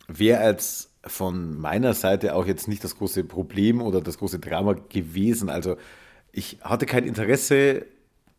Wäre 0.08 0.40
als 0.40 0.90
von 1.04 1.58
meiner 1.58 1.94
Seite 1.94 2.34
auch 2.34 2.46
jetzt 2.46 2.68
nicht 2.68 2.82
das 2.82 2.96
große 2.96 3.24
Problem 3.24 3.80
oder 3.82 4.00
das 4.00 4.18
große 4.18 4.38
Drama 4.38 4.74
gewesen. 4.88 5.48
Also 5.50 5.76
ich 6.32 6.58
hatte 6.62 6.86
kein 6.86 7.04
Interesse 7.04 7.86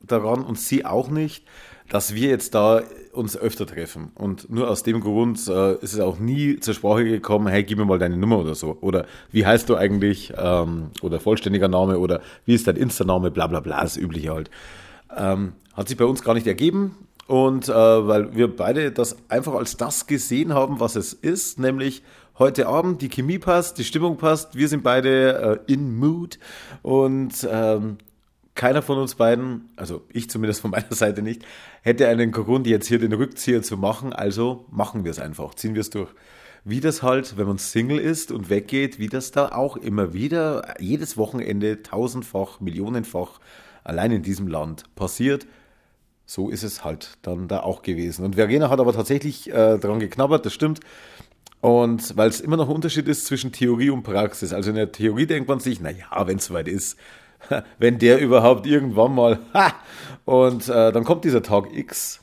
daran 0.01 0.43
und 0.43 0.59
sie 0.59 0.85
auch 0.85 1.09
nicht, 1.09 1.45
dass 1.89 2.13
wir 2.13 2.29
jetzt 2.29 2.55
da 2.55 2.83
uns 3.11 3.35
öfter 3.35 3.65
treffen. 3.65 4.11
Und 4.15 4.49
nur 4.49 4.69
aus 4.69 4.83
dem 4.83 5.01
Grund 5.01 5.39
äh, 5.47 5.73
ist 5.75 5.93
es 5.93 5.99
auch 5.99 6.19
nie 6.19 6.59
zur 6.59 6.73
Sprache 6.73 7.03
gekommen, 7.03 7.47
hey, 7.47 7.63
gib 7.63 7.79
mir 7.79 7.85
mal 7.85 7.99
deine 7.99 8.17
Nummer 8.17 8.39
oder 8.39 8.55
so. 8.55 8.77
Oder 8.81 9.05
wie 9.31 9.45
heißt 9.45 9.67
du 9.69 9.75
eigentlich? 9.75 10.33
Ähm, 10.37 10.91
oder 11.01 11.19
vollständiger 11.19 11.67
Name 11.67 11.99
oder 11.99 12.21
wie 12.45 12.53
ist 12.53 12.67
dein 12.67 12.75
Insta-Name? 12.75 13.31
Bla 13.31 13.47
bla 13.47 13.59
bla, 13.59 13.81
das 13.81 13.97
Übliche 13.97 14.31
halt. 14.31 14.49
Ähm, 15.15 15.53
hat 15.73 15.87
sich 15.87 15.97
bei 15.97 16.05
uns 16.05 16.23
gar 16.23 16.33
nicht 16.33 16.47
ergeben. 16.47 16.95
Und 17.27 17.69
äh, 17.69 17.73
weil 17.73 18.35
wir 18.35 18.55
beide 18.55 18.91
das 18.91 19.15
einfach 19.29 19.53
als 19.53 19.77
das 19.77 20.07
gesehen 20.07 20.53
haben, 20.53 20.79
was 20.79 20.95
es 20.95 21.13
ist, 21.13 21.59
nämlich 21.59 22.01
heute 22.39 22.67
Abend, 22.67 23.03
die 23.03 23.09
Chemie 23.09 23.37
passt, 23.37 23.77
die 23.77 23.83
Stimmung 23.83 24.17
passt, 24.17 24.55
wir 24.55 24.67
sind 24.67 24.81
beide 24.81 25.61
äh, 25.67 25.71
in 25.71 25.95
Mood 25.95 26.39
und 26.81 27.47
ähm, 27.47 27.97
keiner 28.55 28.81
von 28.81 28.97
uns 28.97 29.15
beiden, 29.15 29.69
also 29.75 30.01
ich 30.11 30.29
zumindest 30.29 30.61
von 30.61 30.71
meiner 30.71 30.91
Seite 30.91 31.21
nicht, 31.21 31.45
hätte 31.81 32.07
einen 32.07 32.31
Grund, 32.31 32.65
jetzt 32.65 32.87
hier 32.87 32.97
den 32.97 33.13
Rückzieher 33.13 33.61
zu 33.61 33.77
machen, 33.77 34.11
also 34.11 34.65
machen 34.71 35.03
wir 35.03 35.11
es 35.11 35.19
einfach, 35.19 35.53
ziehen 35.53 35.75
wir 35.75 35.81
es 35.81 35.91
durch. 35.91 36.09
Wie 36.65 36.79
das 36.81 37.03
halt, 37.03 37.37
wenn 37.37 37.47
man 37.47 37.57
Single 37.57 37.99
ist 37.99 38.31
und 38.31 38.49
weggeht, 38.49 38.99
wie 38.99 39.07
das 39.07 39.31
da 39.31 39.49
auch 39.49 39.77
immer 39.77 40.13
wieder, 40.13 40.75
jedes 40.79 41.15
Wochenende 41.15 41.83
tausendfach, 41.83 42.59
millionenfach 42.59 43.39
allein 43.89 44.11
in 44.11 44.23
diesem 44.23 44.47
Land 44.47 44.83
passiert, 44.95 45.47
so 46.25 46.49
ist 46.49 46.63
es 46.63 46.83
halt 46.83 47.17
dann 47.23 47.47
da 47.47 47.61
auch 47.61 47.81
gewesen. 47.81 48.23
Und 48.23 48.35
Verena 48.35 48.69
hat 48.69 48.79
aber 48.79 48.93
tatsächlich 48.93 49.49
äh, 49.49 49.77
dran 49.79 49.99
geknabbert, 49.99 50.45
das 50.45 50.53
stimmt. 50.53 50.79
Und 51.59 52.15
weil 52.15 52.29
es 52.29 52.39
immer 52.39 52.55
noch 52.55 52.69
ein 52.69 52.75
Unterschied 52.75 53.07
ist 53.07 53.25
zwischen 53.25 53.51
Theorie 53.51 53.89
und 53.89 54.03
Praxis. 54.03 54.53
Also 54.53 54.69
in 54.69 54.75
der 54.75 54.91
Theorie 54.91 55.25
denkt 55.25 55.49
man 55.49 55.59
sich, 55.59 55.81
naja, 55.81 56.05
wenn 56.25 56.37
es 56.37 56.45
soweit 56.45 56.67
ist, 56.67 56.97
wenn 57.79 57.99
der 57.99 58.19
überhaupt 58.19 58.65
irgendwann 58.65 59.13
mal, 59.13 59.39
ha! 59.53 59.73
und 60.25 60.69
äh, 60.69 60.91
dann 60.91 61.03
kommt 61.03 61.25
dieser 61.25 61.41
Tag 61.41 61.73
X 61.73 62.21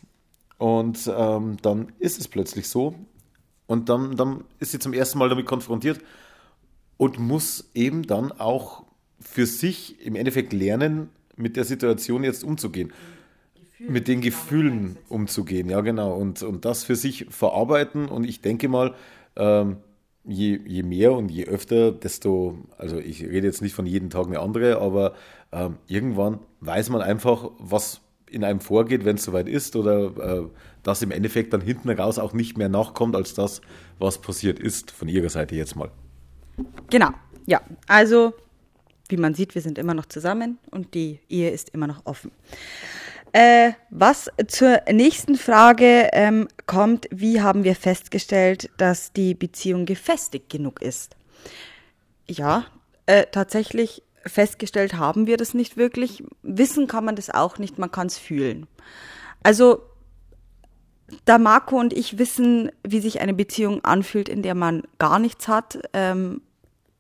und 0.59 1.11
ähm, 1.15 1.57
dann 1.61 1.93
ist 1.99 2.19
es 2.19 2.29
plötzlich 2.29 2.69
so 2.69 2.95
und 3.67 3.89
dann, 3.89 4.17
dann 4.17 4.45
ist 4.59 4.73
sie 4.73 4.79
zum 4.79 4.93
ersten 4.93 5.19
Mal 5.19 5.29
damit 5.29 5.47
konfrontiert 5.47 6.01
und 6.97 7.19
muss 7.19 7.71
eben 7.75 8.07
dann 8.07 8.33
auch 8.33 8.85
für 9.21 9.47
sich 9.47 10.01
im 10.05 10.15
Endeffekt 10.15 10.53
lernen, 10.53 11.11
mit 11.37 11.57
der 11.57 11.65
Situation 11.65 12.25
jetzt 12.25 12.45
umzugehen. 12.45 12.93
Gefühl, 13.79 13.91
mit 13.91 14.09
den 14.09 14.21
Gefühlen 14.21 14.97
umzugehen, 15.09 15.69
ja 15.69 15.81
genau. 15.81 16.15
Und, 16.15 16.43
und 16.43 16.65
das 16.65 16.85
für 16.85 16.97
sich 16.97 17.27
verarbeiten. 17.31 18.09
Und 18.09 18.25
ich 18.25 18.41
denke 18.41 18.69
mal, 18.69 18.95
ähm, 19.37 19.77
je, 20.25 20.59
je 20.67 20.83
mehr 20.83 21.13
und 21.13 21.31
je 21.31 21.47
öfter, 21.47 21.93
desto, 21.93 22.59
also 22.79 22.99
ich 22.99 23.23
rede 23.23 23.47
jetzt 23.47 23.63
nicht 23.63 23.75
von 23.75 23.87
jedem 23.87 24.11
Tag 24.11 24.27
eine 24.27 24.41
andere, 24.41 24.81
aber 24.81 25.15
ähm, 25.53 25.77
irgendwann 25.87 26.41
weiß 26.61 26.91
man 26.91 27.03
einfach, 27.03 27.51
was 27.59 28.01
in 28.29 28.45
einem 28.45 28.61
vorgeht, 28.61 29.05
wenn 29.05 29.17
es 29.17 29.25
soweit 29.25 29.49
ist 29.49 29.77
oder 29.77 30.17
äh, 30.19 30.49
dass 30.83 31.03
im 31.03 31.11
Endeffekt 31.11 31.53
dann 31.53 31.61
hinten 31.61 31.91
raus 31.91 32.19
auch 32.19 32.33
nicht 32.33 32.59
mehr 32.59 32.69
nachkommt 32.69 33.15
als 33.15 33.35
das, 33.35 33.61
was 33.99 34.21
passiert 34.21 34.59
ist, 34.59 34.91
von 34.91 35.09
Ihrer 35.09 35.29
Seite 35.29 35.55
jetzt 35.55 35.77
mal. 35.77 35.91
Genau, 36.91 37.11
ja. 37.47 37.61
Also, 37.87 38.35
wie 39.11 39.17
man 39.17 39.35
sieht, 39.35 39.55
wir 39.55 39.63
sind 39.63 39.79
immer 39.79 39.95
noch 39.95 40.07
zusammen 40.07 40.59
und 40.71 40.95
die 40.95 41.21
Ehe 41.29 41.51
ist 41.51 41.71
immer 41.71 41.87
noch 41.87 42.05
offen. 42.05 42.31
Äh, 43.33 43.73
was 43.91 44.31
zur 44.47 44.81
nächsten 44.91 45.37
Frage 45.37 46.09
ähm, 46.13 46.49
kommt, 46.67 47.07
wie 47.11 47.43
haben 47.43 47.65
wir 47.65 47.75
festgestellt, 47.75 48.71
dass 48.79 49.13
die 49.13 49.35
Beziehung 49.35 49.85
gefestigt 49.85 50.49
genug 50.49 50.81
ist? 50.81 51.17
Ja, 52.27 52.65
äh, 53.07 53.27
tatsächlich 53.31 54.03
festgestellt 54.25 54.95
haben 54.95 55.27
wir 55.27 55.37
das 55.37 55.55
nicht 55.55 55.77
wirklich. 55.77 56.25
Wissen 56.43 56.87
kann 56.87 57.05
man 57.05 57.17
das 57.17 57.31
auch 57.31 57.59
nicht, 57.59 57.79
man 57.79 57.91
kann 57.91 58.07
es 58.07 58.19
fühlen. 58.19 58.67
Also, 59.43 59.83
da 61.25 61.39
Marco 61.39 61.79
und 61.79 61.93
ich 61.93 62.19
wissen, 62.19 62.73
wie 62.83 63.01
sich 63.01 63.21
eine 63.21 63.35
Beziehung 63.35 63.85
anfühlt, 63.85 64.29
in 64.29 64.43
der 64.43 64.55
man 64.55 64.83
gar 64.99 65.19
nichts 65.19 65.47
hat 65.47 65.79
ähm, 65.93 66.41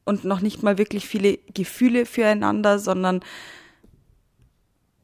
und 0.06 0.24
noch 0.24 0.40
nicht 0.40 0.62
mal 0.62 0.78
wirklich 0.78 1.06
viele 1.06 1.38
Gefühle 1.52 2.06
füreinander, 2.06 2.78
sondern 2.78 3.20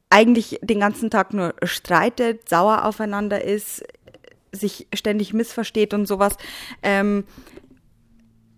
eigentlich 0.09 0.59
den 0.61 0.79
ganzen 0.79 1.11
Tag 1.11 1.33
nur 1.33 1.53
streitet, 1.63 2.47
sauer 2.49 2.85
aufeinander 2.85 3.43
ist, 3.43 3.83
sich 4.51 4.87
ständig 4.93 5.33
missversteht 5.33 5.93
und 5.93 6.07
sowas, 6.07 6.37
ähm, 6.81 7.25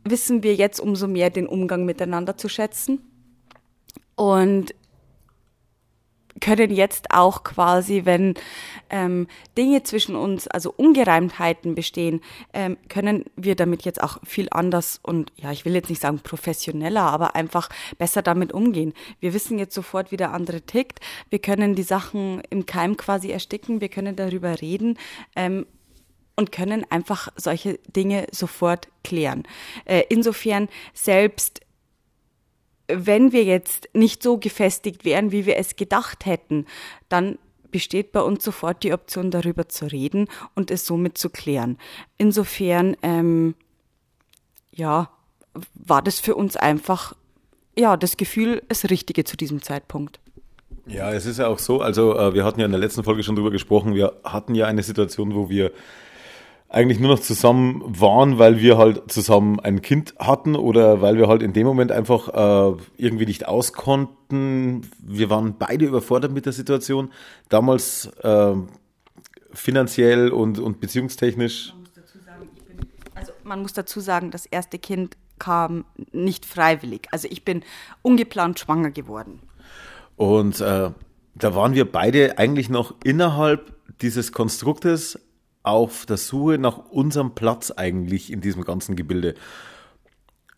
wissen 0.04 0.44
wir 0.44 0.54
jetzt 0.56 0.80
umso 0.80 1.08
mehr 1.08 1.30
den 1.30 1.48
Umgang 1.48 1.84
miteinander 1.86 2.38
zu 2.38 2.48
schätzen. 2.48 3.00
Und 4.16 4.76
können 6.42 6.72
jetzt 6.72 7.12
auch 7.12 7.44
quasi, 7.44 8.02
wenn 8.06 8.34
ähm, 8.90 9.28
Dinge 9.58 9.84
zwischen 9.84 10.16
uns, 10.16 10.48
also 10.48 10.74
Ungereimtheiten 10.76 11.76
bestehen, 11.76 12.22
ähm, 12.54 12.78
können 12.90 13.26
wir 13.36 13.56
damit 13.56 13.84
jetzt 13.86 14.04
auch 14.04 14.20
viel 14.24 14.48
anders 14.52 15.00
und 15.02 15.32
ja, 15.38 15.52
ich 15.52 15.66
will 15.66 15.74
jetzt 15.74 15.90
nicht 15.90 16.02
sagen 16.02 16.20
professioneller, 16.20 17.04
aber 17.04 17.36
einfach 17.36 17.70
besser 17.98 18.22
damit 18.22 18.52
umgehen. 18.52 18.94
Wir 19.20 19.34
wissen 19.34 19.58
jetzt 19.58 19.74
sofort, 19.74 20.12
wie 20.12 20.18
der 20.18 20.34
andere 20.34 20.62
tickt. 20.62 21.00
Wir 21.30 21.40
können 21.40 21.76
die 21.76 21.84
Sachen 21.84 22.42
im 22.50 22.66
Keim 22.66 22.98
quasi 22.98 23.32
ersticken. 23.32 23.82
Wir 23.82 23.90
können 23.90 24.16
darüber 24.16 24.62
reden. 24.62 24.98
Ähm, 25.36 25.66
und 26.38 26.52
können 26.52 26.86
einfach 26.90 27.30
solche 27.38 27.80
Dinge 27.88 28.28
sofort 28.32 28.90
klären. 29.06 29.44
Äh, 29.86 30.04
insofern 30.10 30.68
selbst 30.94 31.62
wenn 32.88 33.32
wir 33.32 33.44
jetzt 33.44 33.90
nicht 33.94 34.22
so 34.22 34.38
gefestigt 34.38 35.06
wären, 35.06 35.32
wie 35.32 35.46
wir 35.46 35.58
es 35.58 35.76
gedacht 35.76 36.26
hätten, 36.26 36.66
dann 37.10 37.38
besteht 37.72 38.12
bei 38.12 38.22
uns 38.22 38.44
sofort 38.44 38.84
die 38.84 38.94
Option, 38.94 39.32
darüber 39.32 39.68
zu 39.68 39.92
reden 39.92 40.28
und 40.54 40.72
es 40.72 40.86
somit 40.86 41.18
zu 41.18 41.30
klären. 41.30 41.78
Insofern, 42.18 42.96
ähm, 43.02 43.56
ja, 44.72 45.10
war 45.74 46.02
das 46.02 46.20
für 46.20 46.36
uns 46.36 46.56
einfach, 46.56 47.16
ja, 47.78 47.98
das 47.98 48.18
Gefühl, 48.18 48.62
das 48.70 48.90
Richtige 48.90 49.24
zu 49.24 49.36
diesem 49.36 49.62
Zeitpunkt. 49.62 50.20
Ja, 50.88 51.12
es 51.12 51.26
ist 51.26 51.40
ja 51.40 51.48
auch 51.48 51.60
so, 51.60 51.82
also 51.82 52.16
äh, 52.18 52.34
wir 52.34 52.46
hatten 52.46 52.60
ja 52.60 52.66
in 52.66 52.72
der 52.72 52.80
letzten 52.80 53.04
Folge 53.04 53.24
schon 53.24 53.36
drüber 53.36 53.52
gesprochen, 53.52 53.96
wir 53.96 54.22
hatten 54.24 54.56
ja 54.56 54.68
eine 54.68 54.84
Situation, 54.84 55.34
wo 55.34 55.50
wir 55.50 55.72
eigentlich 56.76 57.00
nur 57.00 57.12
noch 57.12 57.22
zusammen 57.22 57.82
waren, 57.86 58.38
weil 58.38 58.60
wir 58.60 58.78
halt 58.78 59.10
zusammen 59.10 59.62
ein 59.62 59.82
Kind 59.82 60.14
hatten 60.20 60.58
oder 60.58 61.02
weil 61.02 61.18
wir 61.18 61.30
halt 61.30 61.42
in 61.42 61.54
dem 61.54 61.66
Moment 61.66 61.90
einfach 61.90 62.28
äh, 62.28 62.78
irgendwie 62.98 63.26
nicht 63.26 63.48
auskonnten. 63.48 64.86
Wir 65.00 65.30
waren 65.30 65.56
beide 65.58 65.86
überfordert 65.86 66.34
mit 66.34 66.46
der 66.46 66.52
Situation. 66.52 67.14
Damals 67.48 68.08
äh, 68.24 68.56
finanziell 69.54 70.30
und, 70.30 70.60
und 70.60 70.82
beziehungstechnisch. 70.82 71.74
Man 71.74 71.82
muss, 71.82 71.94
dazu 71.94 72.20
sagen, 72.20 72.50
bin, 72.68 72.88
also 73.16 73.32
man 73.46 73.62
muss 73.62 73.72
dazu 73.72 74.02
sagen, 74.02 74.32
das 74.32 74.46
erste 74.46 74.78
Kind 74.78 75.16
kam 75.40 75.86
nicht 76.12 76.46
freiwillig. 76.46 77.08
Also 77.12 77.30
ich 77.32 77.46
bin 77.46 77.64
ungeplant 78.02 78.60
schwanger 78.60 78.92
geworden. 78.92 79.40
Und 80.18 80.60
äh, 80.60 80.92
da 81.36 81.56
waren 81.56 81.74
wir 81.74 81.90
beide 81.90 82.38
eigentlich 82.38 82.68
noch 82.70 82.96
innerhalb 83.06 83.74
dieses 84.02 84.34
Konstruktes 84.34 85.18
auf 85.66 86.06
der 86.06 86.18
Suche 86.18 86.58
nach 86.58 86.78
unserem 86.78 87.36
Platz 87.36 87.72
eigentlich 87.72 88.32
in 88.32 88.42
diesem 88.42 88.64
ganzen 88.64 88.96
Gebilde. 88.96 89.36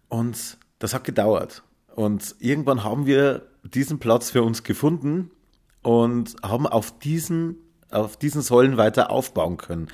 Und 0.10 0.58
das 0.80 0.94
hat 0.94 1.04
gedauert. 1.04 1.64
Und 1.96 2.36
irgendwann 2.40 2.84
haben 2.84 3.06
wir 3.06 3.48
diesen 3.64 4.00
Platz 4.00 4.30
für 4.30 4.44
uns 4.44 4.64
gefunden 4.64 5.32
und 5.82 6.36
haben 6.44 6.68
auf 6.68 7.00
diesen, 7.00 7.58
auf 7.90 8.18
diesen 8.18 8.42
Säulen 8.42 8.78
weiter 8.78 9.10
aufbauen 9.10 9.58
können. 9.58 9.88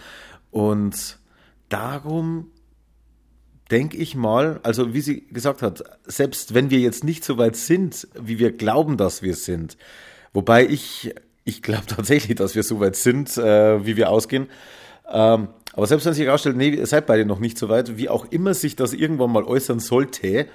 Und 0.51 1.19
darum 1.69 2.51
denke 3.71 3.97
ich 3.97 4.15
mal, 4.15 4.59
also 4.63 4.93
wie 4.93 5.01
sie 5.01 5.25
gesagt 5.27 5.61
hat, 5.61 5.83
selbst 6.05 6.53
wenn 6.53 6.69
wir 6.69 6.79
jetzt 6.79 7.03
nicht 7.03 7.23
so 7.23 7.37
weit 7.37 7.55
sind, 7.55 8.07
wie 8.19 8.37
wir 8.37 8.51
glauben, 8.51 8.97
dass 8.97 9.21
wir 9.21 9.35
sind, 9.35 9.77
wobei 10.33 10.67
ich, 10.67 11.13
ich 11.43 11.61
glaube 11.61 11.85
tatsächlich, 11.87 12.35
dass 12.37 12.55
wir 12.55 12.63
so 12.63 12.79
weit 12.79 12.95
sind, 12.95 13.37
äh, 13.37 13.85
wie 13.85 13.95
wir 13.95 14.09
ausgehen, 14.09 14.47
ähm, 15.11 15.47
aber 15.75 15.87
selbst 15.87 16.05
wenn 16.05 16.13
sich 16.13 16.25
herausstellt, 16.25 16.55
nee, 16.55 16.69
ihr 16.69 16.85
seid 16.85 17.07
beide 17.07 17.25
noch 17.25 17.39
nicht 17.39 17.57
so 17.57 17.69
weit, 17.69 17.97
wie 17.97 18.09
auch 18.09 18.25
immer 18.29 18.53
sich 18.53 18.75
das 18.75 18.93
irgendwann 18.93 19.31
mal 19.31 19.43
äußern 19.43 19.79
sollte, 19.79 20.47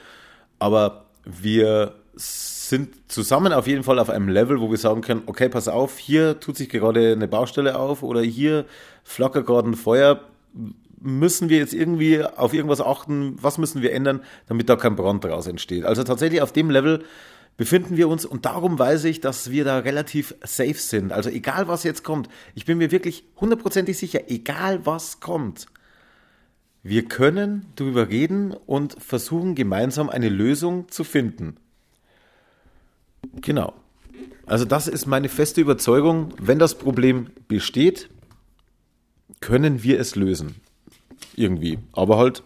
aber 0.58 1.06
wir 1.24 1.94
sind 2.14 3.10
zusammen 3.10 3.52
auf 3.52 3.66
jeden 3.66 3.82
Fall 3.82 3.98
auf 3.98 4.10
einem 4.10 4.28
Level, 4.28 4.60
wo 4.60 4.70
wir 4.70 4.76
sagen 4.76 5.00
können, 5.00 5.22
okay, 5.26 5.48
pass 5.48 5.68
auf, 5.68 5.98
hier 5.98 6.40
tut 6.40 6.56
sich 6.56 6.68
gerade 6.68 7.12
eine 7.12 7.28
Baustelle 7.28 7.78
auf 7.78 8.02
oder 8.02 8.20
hier 8.20 8.64
flackert 9.04 9.46
gerade 9.46 9.70
ein 9.70 9.74
Feuer. 9.74 10.20
Müssen 11.00 11.48
wir 11.48 11.58
jetzt 11.58 11.74
irgendwie 11.74 12.24
auf 12.24 12.52
irgendwas 12.52 12.80
achten? 12.80 13.36
Was 13.40 13.56
müssen 13.56 13.82
wir 13.82 13.92
ändern, 13.92 14.20
damit 14.48 14.68
da 14.68 14.76
kein 14.76 14.96
Brand 14.96 15.24
daraus 15.24 15.46
entsteht? 15.46 15.84
Also 15.84 16.02
tatsächlich 16.02 16.42
auf 16.42 16.52
dem 16.52 16.70
Level 16.70 17.04
befinden 17.58 17.96
wir 17.98 18.08
uns 18.08 18.24
und 18.24 18.46
darum 18.46 18.78
weiß 18.78 19.04
ich, 19.04 19.20
dass 19.20 19.50
wir 19.50 19.64
da 19.64 19.80
relativ 19.80 20.34
safe 20.42 20.74
sind. 20.74 21.12
Also 21.12 21.28
egal 21.28 21.68
was 21.68 21.82
jetzt 21.82 22.04
kommt, 22.04 22.30
ich 22.54 22.64
bin 22.64 22.78
mir 22.78 22.90
wirklich 22.90 23.24
hundertprozentig 23.38 23.98
sicher, 23.98 24.30
egal 24.30 24.86
was 24.86 25.20
kommt, 25.20 25.66
wir 26.82 27.04
können 27.04 27.66
darüber 27.74 28.08
reden 28.08 28.52
und 28.52 28.96
versuchen 29.02 29.56
gemeinsam 29.56 30.08
eine 30.08 30.28
Lösung 30.28 30.88
zu 30.88 31.04
finden. 31.04 31.56
Genau. 33.42 33.74
Also 34.46 34.64
das 34.64 34.86
ist 34.86 35.06
meine 35.06 35.28
feste 35.28 35.60
Überzeugung, 35.60 36.32
wenn 36.40 36.58
das 36.58 36.76
Problem 36.76 37.26
besteht, 37.48 38.08
können 39.40 39.82
wir 39.82 40.00
es 40.00 40.14
lösen. 40.14 40.54
Irgendwie. 41.34 41.80
Aber 41.92 42.16
halt 42.18 42.44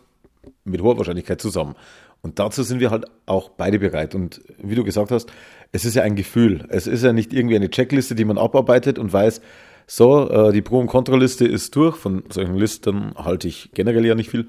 mit 0.65 0.81
hoher 0.81 0.97
Wahrscheinlichkeit 0.97 1.41
zusammen. 1.41 1.77
Und 2.23 2.39
dazu 2.39 2.63
sind 2.63 2.79
wir 2.81 2.91
halt 2.91 3.07
auch 3.27 3.51
beide 3.51 3.81
bereit. 3.81 4.15
Und 4.15 4.41
wie 4.63 4.77
du 4.77 4.85
gesagt 4.85 5.11
hast, 5.11 5.31
es 5.73 5.85
ist 5.85 5.95
ja 5.95 6.03
ein 6.03 6.15
Gefühl. 6.15 6.65
Es 6.69 6.87
ist 6.87 7.03
ja 7.03 7.13
nicht 7.13 7.33
irgendwie 7.33 7.57
eine 7.57 7.69
Checkliste, 7.69 8.15
die 8.15 8.25
man 8.25 8.39
abarbeitet 8.39 8.99
und 8.99 9.13
weiß, 9.13 9.41
so, 9.89 10.31
äh, 10.31 10.53
die 10.53 10.63
Pro- 10.63 10.79
und 10.79 10.87
Kontraliste 10.87 11.47
ist 11.47 11.75
durch. 11.75 11.97
Von 11.97 12.23
solchen 12.31 12.55
Listen 12.55 13.15
halte 13.17 13.49
ich 13.49 13.71
generell 13.75 14.07
ja 14.07 14.15
nicht 14.15 14.31
viel. 14.31 14.49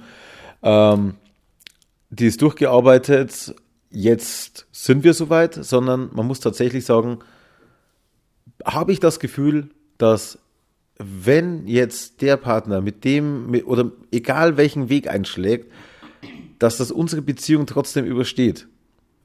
Ähm, 0.62 1.16
die 2.12 2.28
ist 2.28 2.42
durchgearbeitet. 2.42 3.56
Jetzt 3.90 4.68
sind 4.72 5.04
wir 5.04 5.14
soweit, 5.14 5.56
sondern 5.56 6.10
man 6.14 6.28
muss 6.28 6.40
tatsächlich 6.40 6.86
sagen, 6.86 7.20
habe 8.64 8.92
ich 8.92 9.00
das 9.00 9.20
Gefühl, 9.20 9.70
dass 9.98 10.38
wenn 10.98 11.68
jetzt 11.68 12.22
der 12.22 12.38
Partner 12.38 12.82
mit 12.82 13.04
dem 13.04 13.54
oder 13.66 13.92
egal 14.12 14.58
welchen 14.58 14.90
Weg 14.90 15.10
einschlägt, 15.10 15.72
dass 16.60 16.78
das 16.78 16.92
unsere 16.92 17.22
Beziehung 17.22 17.66
trotzdem 17.66 18.06
übersteht. 18.06 18.68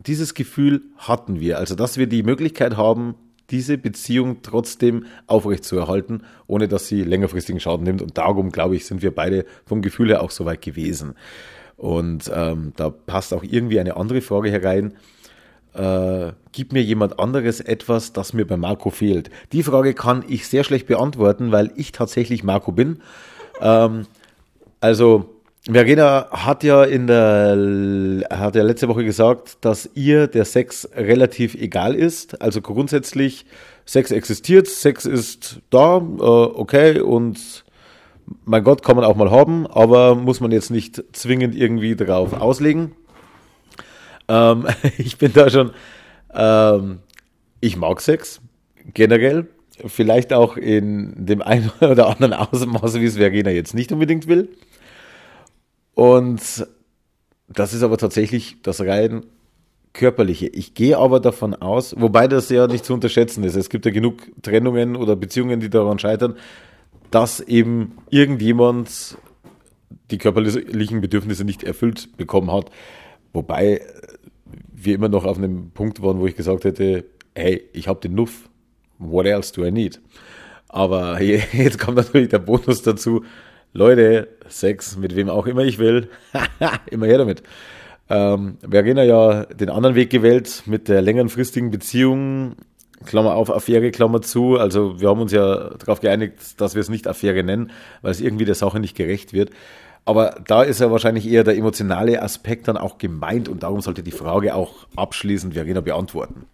Dieses 0.06 0.34
Gefühl 0.34 0.82
hatten 0.96 1.40
wir, 1.40 1.58
also 1.58 1.74
dass 1.74 1.98
wir 1.98 2.06
die 2.06 2.22
Möglichkeit 2.22 2.76
haben, 2.76 3.14
diese 3.50 3.78
Beziehung 3.78 4.42
trotzdem 4.42 5.06
aufrechtzuerhalten, 5.26 6.22
ohne 6.46 6.68
dass 6.68 6.86
sie 6.86 7.02
längerfristigen 7.02 7.60
Schaden 7.60 7.84
nimmt. 7.84 8.02
Und 8.02 8.18
darum, 8.18 8.52
glaube 8.52 8.76
ich, 8.76 8.86
sind 8.86 9.02
wir 9.02 9.14
beide 9.14 9.46
vom 9.64 9.80
Gefühl 9.80 10.08
her 10.08 10.22
auch 10.22 10.30
so 10.30 10.44
weit 10.44 10.60
gewesen. 10.60 11.14
Und 11.76 12.30
ähm, 12.34 12.72
da 12.76 12.90
passt 12.90 13.32
auch 13.32 13.42
irgendwie 13.42 13.80
eine 13.80 13.96
andere 13.96 14.20
Frage 14.20 14.50
herein. 14.50 14.94
Äh, 15.72 16.32
gibt 16.52 16.72
mir 16.72 16.82
jemand 16.82 17.18
anderes 17.18 17.60
etwas, 17.60 18.12
das 18.12 18.32
mir 18.32 18.46
bei 18.46 18.56
Marco 18.56 18.90
fehlt? 18.90 19.30
Die 19.52 19.62
Frage 19.62 19.94
kann 19.94 20.24
ich 20.28 20.46
sehr 20.46 20.64
schlecht 20.64 20.86
beantworten, 20.86 21.52
weil 21.52 21.72
ich 21.76 21.92
tatsächlich 21.92 22.42
Marco 22.42 22.72
bin. 22.72 23.00
Ähm, 23.60 24.06
also 24.80 25.37
Verena 25.64 26.28
hat 26.30 26.64
ja 26.64 26.84
in 26.84 27.06
der, 27.06 28.26
hat 28.30 28.54
ja 28.54 28.62
letzte 28.62 28.88
Woche 28.88 29.04
gesagt, 29.04 29.58
dass 29.60 29.90
ihr 29.94 30.26
der 30.26 30.44
Sex 30.44 30.88
relativ 30.94 31.54
egal 31.54 31.94
ist. 31.94 32.40
Also 32.40 32.62
grundsätzlich, 32.62 33.44
Sex 33.84 34.10
existiert, 34.10 34.66
Sex 34.66 35.04
ist 35.04 35.60
da, 35.70 35.96
äh, 35.96 36.00
okay, 36.00 37.00
und 37.00 37.64
mein 38.44 38.64
Gott, 38.64 38.82
kann 38.82 38.96
man 38.96 39.04
auch 39.04 39.16
mal 39.16 39.30
haben, 39.30 39.66
aber 39.66 40.14
muss 40.14 40.40
man 40.40 40.52
jetzt 40.52 40.70
nicht 40.70 41.02
zwingend 41.12 41.54
irgendwie 41.54 41.96
darauf 41.96 42.34
auslegen. 42.34 42.92
Ähm, 44.28 44.66
ich 44.98 45.18
bin 45.18 45.32
da 45.32 45.50
schon, 45.50 45.72
ähm, 46.34 46.98
ich 47.60 47.76
mag 47.76 48.00
Sex, 48.00 48.40
generell. 48.94 49.46
Vielleicht 49.86 50.32
auch 50.32 50.56
in 50.56 51.14
dem 51.26 51.40
einen 51.40 51.70
oder 51.80 52.08
anderen 52.08 52.32
Ausmaß, 52.32 53.00
wie 53.00 53.04
es 53.04 53.16
Verena 53.16 53.50
jetzt 53.50 53.74
nicht 53.74 53.92
unbedingt 53.92 54.26
will. 54.26 54.48
Und 55.98 56.64
das 57.48 57.74
ist 57.74 57.82
aber 57.82 57.98
tatsächlich 57.98 58.62
das 58.62 58.80
rein 58.82 59.26
körperliche. 59.94 60.46
Ich 60.46 60.74
gehe 60.74 60.96
aber 60.96 61.18
davon 61.18 61.56
aus, 61.56 61.92
wobei 61.98 62.28
das 62.28 62.50
ja 62.50 62.68
nicht 62.68 62.84
zu 62.84 62.94
unterschätzen 62.94 63.42
ist. 63.42 63.56
Es 63.56 63.68
gibt 63.68 63.84
ja 63.84 63.90
genug 63.90 64.22
Trennungen 64.42 64.94
oder 64.94 65.16
Beziehungen, 65.16 65.58
die 65.58 65.68
daran 65.68 65.98
scheitern, 65.98 66.36
dass 67.10 67.40
eben 67.40 67.98
irgendjemand 68.10 69.18
die 70.12 70.18
körperlichen 70.18 71.00
Bedürfnisse 71.00 71.42
nicht 71.42 71.64
erfüllt 71.64 72.16
bekommen 72.16 72.52
hat. 72.52 72.70
Wobei 73.32 73.80
wir 74.72 74.94
immer 74.94 75.08
noch 75.08 75.24
auf 75.24 75.36
einem 75.36 75.72
Punkt 75.72 76.00
waren, 76.00 76.20
wo 76.20 76.28
ich 76.28 76.36
gesagt 76.36 76.64
hätte, 76.64 77.06
hey, 77.34 77.68
ich 77.72 77.88
habe 77.88 77.98
den 77.98 78.14
Nuff, 78.14 78.48
what 78.98 79.26
else 79.26 79.52
do 79.52 79.64
I 79.64 79.72
need? 79.72 80.00
Aber 80.68 81.20
jetzt 81.22 81.80
kommt 81.80 81.96
natürlich 81.96 82.28
der 82.28 82.38
Bonus 82.38 82.82
dazu, 82.82 83.24
Leute, 83.78 84.26
Sex 84.48 84.96
mit 84.96 85.14
wem 85.14 85.28
auch 85.28 85.46
immer 85.46 85.62
ich 85.62 85.78
will, 85.78 86.08
immer 86.90 87.06
her 87.06 87.18
damit. 87.18 87.44
Ähm, 88.10 88.58
Verena 88.68 89.04
ja 89.04 89.44
den 89.44 89.70
anderen 89.70 89.94
Weg 89.94 90.10
gewählt 90.10 90.64
mit 90.66 90.88
der 90.88 91.00
längerfristigen 91.00 91.70
Beziehung. 91.70 92.56
Klammer 93.06 93.34
auf, 93.34 93.50
Affäre, 93.50 93.92
Klammer 93.92 94.20
zu. 94.20 94.58
Also 94.58 95.00
wir 95.00 95.08
haben 95.08 95.20
uns 95.20 95.30
ja 95.30 95.70
darauf 95.78 96.00
geeinigt, 96.00 96.60
dass 96.60 96.74
wir 96.74 96.80
es 96.80 96.88
nicht 96.88 97.06
Affäre 97.06 97.44
nennen, 97.44 97.70
weil 98.02 98.10
es 98.10 98.20
irgendwie 98.20 98.44
der 98.44 98.56
Sache 98.56 98.80
nicht 98.80 98.96
gerecht 98.96 99.32
wird. 99.32 99.50
Aber 100.04 100.40
da 100.44 100.64
ist 100.64 100.80
ja 100.80 100.90
wahrscheinlich 100.90 101.28
eher 101.28 101.44
der 101.44 101.56
emotionale 101.56 102.20
Aspekt 102.20 102.66
dann 102.66 102.78
auch 102.78 102.98
gemeint 102.98 103.48
und 103.48 103.62
darum 103.62 103.80
sollte 103.80 104.02
die 104.02 104.10
Frage 104.10 104.56
auch 104.56 104.88
abschließend 104.96 105.54
Verena 105.54 105.82
beantworten. 105.82 106.46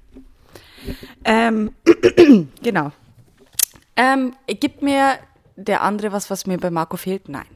Ähm, 1.24 1.70
genau. 2.62 2.92
Ähm, 3.96 4.34
gibt 4.60 4.82
mir 4.82 5.14
der 5.56 5.82
andere 5.82 6.12
was, 6.12 6.30
was 6.30 6.46
mir 6.46 6.58
bei 6.58 6.70
Marco 6.70 6.96
fehlt? 6.96 7.28
Nein. 7.28 7.46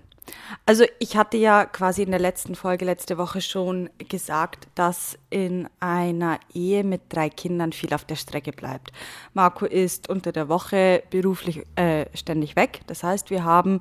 Also 0.67 0.85
ich 0.99 1.17
hatte 1.17 1.37
ja 1.37 1.65
quasi 1.65 2.03
in 2.03 2.11
der 2.11 2.21
letzten 2.21 2.55
Folge 2.55 2.85
letzte 2.85 3.19
Woche 3.19 3.41
schon 3.41 3.89
gesagt, 3.97 4.69
dass 4.75 5.19
in 5.31 5.69
einer 5.81 6.39
Ehe 6.53 6.85
mit 6.85 7.03
drei 7.09 7.31
Kindern 7.31 7.73
viel 7.73 7.95
auf 7.95 8.05
der 8.05 8.17
Strecke 8.17 8.53
bleibt. 8.53 8.93
Marco 9.33 9.65
ist 9.65 10.09
unter 10.09 10.33
der 10.33 10.49
Woche 10.49 11.03
beruflich 11.11 11.65
äh, 11.77 12.07
ständig 12.15 12.57
weg. 12.57 12.81
Das 12.87 13.03
heißt, 13.03 13.31
wir 13.31 13.45
haben 13.45 13.81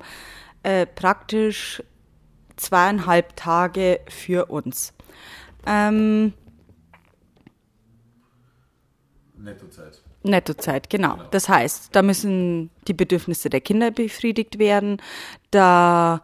äh, 0.62 0.86
praktisch 0.86 1.82
zweieinhalb 2.56 3.36
Tage 3.36 4.00
für 4.08 4.46
uns. 4.46 4.94
Ähm, 5.66 6.32
Nettozeit. 9.36 10.02
Nettozeit, 10.22 10.90
genau. 10.90 11.14
genau. 11.14 11.28
Das 11.30 11.48
heißt, 11.48 11.94
da 11.94 12.02
müssen 12.02 12.70
die 12.86 12.94
Bedürfnisse 12.94 13.50
der 13.50 13.60
Kinder 13.60 13.90
befriedigt 13.90 14.58
werden. 14.58 15.00
Da 15.50 16.22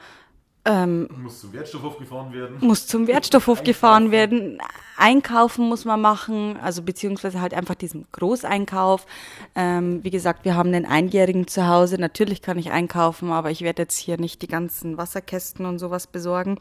ähm, 0.66 1.08
muss 1.22 1.40
zum 1.40 1.52
Wertstoffhof 1.52 1.98
gefahren 1.98 2.32
werden. 2.32 2.56
Muss 2.60 2.86
zum 2.86 3.06
Wertstoffhof 3.06 3.62
gefahren 3.64 4.10
werden. 4.10 4.58
Einkaufen 4.96 5.68
muss 5.68 5.84
man 5.84 6.00
machen, 6.00 6.56
also 6.56 6.82
beziehungsweise 6.82 7.40
halt 7.40 7.52
einfach 7.52 7.74
diesen 7.74 8.06
Großeinkauf. 8.12 9.06
Ähm, 9.54 10.02
wie 10.02 10.10
gesagt, 10.10 10.44
wir 10.46 10.56
haben 10.56 10.72
einen 10.72 10.86
Einjährigen 10.86 11.46
zu 11.48 11.66
Hause. 11.68 11.98
Natürlich 11.98 12.40
kann 12.40 12.58
ich 12.58 12.70
einkaufen, 12.70 13.30
aber 13.30 13.50
ich 13.50 13.60
werde 13.60 13.82
jetzt 13.82 13.98
hier 13.98 14.18
nicht 14.18 14.40
die 14.40 14.48
ganzen 14.48 14.96
Wasserkästen 14.96 15.66
und 15.66 15.78
sowas 15.78 16.06
besorgen. 16.06 16.58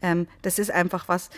Ähm, 0.00 0.26
das 0.40 0.58
ist 0.58 0.70
einfach 0.70 1.08
was, 1.08 1.28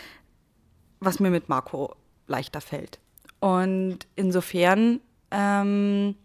was 1.01 1.19
mir 1.19 1.29
mit 1.29 1.49
Marco 1.49 1.93
leichter 2.27 2.61
fällt. 2.61 2.99
Und 3.39 3.99
insofern 4.15 5.01
ähm, 5.31 6.15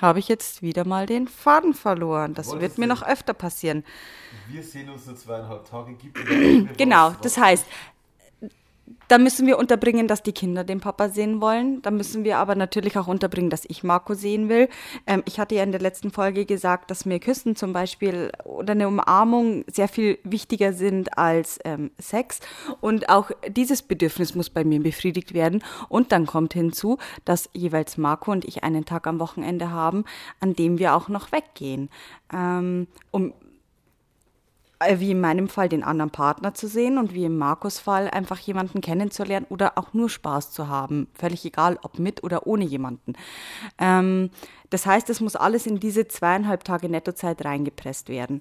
habe 0.00 0.18
ich 0.18 0.28
jetzt 0.28 0.62
wieder 0.62 0.86
mal 0.86 1.06
den 1.06 1.28
Faden 1.28 1.74
verloren. 1.74 2.34
Das 2.34 2.58
wird 2.58 2.78
mir 2.78 2.86
noch 2.86 3.02
öfter 3.02 3.34
passieren. 3.34 3.84
Wir 4.48 4.62
sehen 4.62 4.88
uns 4.88 5.06
nur 5.06 5.16
zweieinhalb 5.16 5.64
Tage. 5.68 5.94
Gibt 5.94 6.18
genau, 6.78 7.10
das 7.22 7.36
heißt, 7.36 7.66
da 9.08 9.18
müssen 9.18 9.46
wir 9.46 9.58
unterbringen, 9.58 10.06
dass 10.06 10.22
die 10.22 10.32
Kinder 10.32 10.64
den 10.64 10.80
Papa 10.80 11.08
sehen 11.08 11.40
wollen. 11.40 11.82
Da 11.82 11.90
müssen 11.90 12.24
wir 12.24 12.38
aber 12.38 12.54
natürlich 12.54 12.96
auch 12.96 13.08
unterbringen, 13.08 13.50
dass 13.50 13.64
ich 13.66 13.82
Marco 13.82 14.14
sehen 14.14 14.48
will. 14.48 14.68
Ähm, 15.06 15.22
ich 15.26 15.40
hatte 15.40 15.54
ja 15.54 15.62
in 15.62 15.72
der 15.72 15.80
letzten 15.80 16.10
Folge 16.10 16.46
gesagt, 16.46 16.90
dass 16.90 17.06
mir 17.06 17.18
Küssen 17.18 17.56
zum 17.56 17.72
Beispiel 17.72 18.30
oder 18.44 18.72
eine 18.72 18.88
Umarmung 18.88 19.64
sehr 19.70 19.88
viel 19.88 20.18
wichtiger 20.24 20.72
sind 20.72 21.18
als 21.18 21.58
ähm, 21.64 21.90
Sex. 21.98 22.40
Und 22.80 23.08
auch 23.08 23.30
dieses 23.48 23.82
Bedürfnis 23.82 24.34
muss 24.34 24.50
bei 24.50 24.64
mir 24.64 24.80
befriedigt 24.80 25.34
werden. 25.34 25.62
Und 25.88 26.12
dann 26.12 26.26
kommt 26.26 26.54
hinzu, 26.54 26.98
dass 27.24 27.50
jeweils 27.52 27.98
Marco 27.98 28.30
und 28.30 28.44
ich 28.44 28.62
einen 28.62 28.84
Tag 28.84 29.06
am 29.06 29.18
Wochenende 29.18 29.70
haben, 29.70 30.04
an 30.40 30.54
dem 30.54 30.78
wir 30.78 30.94
auch 30.94 31.08
noch 31.08 31.32
weggehen. 31.32 31.90
Ähm, 32.32 32.86
um 33.10 33.32
wie 34.96 35.10
in 35.10 35.20
meinem 35.20 35.48
Fall 35.48 35.68
den 35.68 35.84
anderen 35.84 36.10
Partner 36.10 36.54
zu 36.54 36.66
sehen 36.66 36.98
und 36.98 37.14
wie 37.14 37.24
im 37.24 37.36
Markus 37.36 37.78
Fall 37.78 38.08
einfach 38.08 38.38
jemanden 38.38 38.80
kennenzulernen 38.80 39.46
oder 39.50 39.76
auch 39.76 39.92
nur 39.92 40.08
Spaß 40.08 40.52
zu 40.52 40.68
haben. 40.68 41.08
Völlig 41.14 41.44
egal, 41.44 41.78
ob 41.82 41.98
mit 41.98 42.24
oder 42.24 42.46
ohne 42.46 42.64
jemanden. 42.64 43.14
Ähm, 43.78 44.30
das 44.70 44.86
heißt, 44.86 45.10
es 45.10 45.20
muss 45.20 45.36
alles 45.36 45.66
in 45.66 45.80
diese 45.80 46.08
zweieinhalb 46.08 46.64
Tage 46.64 46.88
Nettozeit 46.88 47.44
reingepresst 47.44 48.08
werden. 48.08 48.40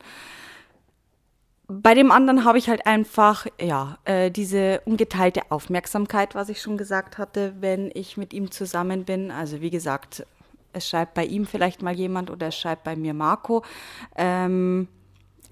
Bei 1.68 1.94
dem 1.94 2.12
anderen 2.12 2.46
habe 2.46 2.58
ich 2.58 2.68
halt 2.70 2.88
einfach, 2.88 3.46
ja, 3.62 4.00
äh, 4.06 4.32
diese 4.32 4.82
ungeteilte 4.86 5.52
Aufmerksamkeit, 5.52 6.34
was 6.34 6.50
ich 6.50 6.62
schon 6.62 6.78
gesagt 6.78 7.18
hatte, 7.18 7.54
wenn 7.60 7.92
ich 7.94 8.18
mit 8.18 8.34
ihm 8.34 8.50
zusammen 8.50 9.06
bin. 9.06 9.30
Also 9.30 9.62
wie 9.62 9.70
gesagt, 9.70 10.26
es 10.74 10.88
schreibt 10.88 11.14
bei 11.14 11.26
ihm 11.26 11.46
vielleicht 11.46 11.82
mal 11.82 11.94
jemand 11.94 12.32
oder 12.32 12.48
es 12.48 12.58
schreibt 12.58 12.84
bei 12.86 12.96
mir 12.96 13.14
Marco. 13.14 13.64
Ähm, 14.16 14.88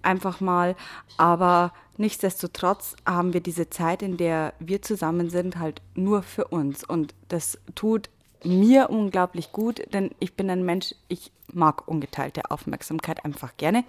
einfach 0.08 0.40
mal. 0.40 0.76
Aber 1.18 1.74
nichtsdestotrotz 1.98 2.96
haben 3.06 3.34
wir 3.34 3.42
diese 3.42 3.70
Zeit, 3.70 4.02
in 4.02 4.18
der 4.18 4.54
wir 4.60 4.82
zusammen 4.82 5.30
sind, 5.30 5.60
halt 5.60 5.82
nur 5.94 6.24
für 6.24 6.46
uns. 6.46 6.84
Und 6.84 7.14
das 7.28 7.60
tut 7.76 8.10
mir 8.44 8.90
unglaublich 8.90 9.52
gut, 9.52 9.82
denn 9.94 10.12
ich 10.20 10.36
bin 10.36 10.50
ein 10.50 10.64
Mensch, 10.64 10.96
ich 11.08 11.32
mag 11.54 11.88
ungeteilte 11.88 12.50
Aufmerksamkeit 12.52 13.26
einfach 13.26 13.58
gerne 13.58 13.84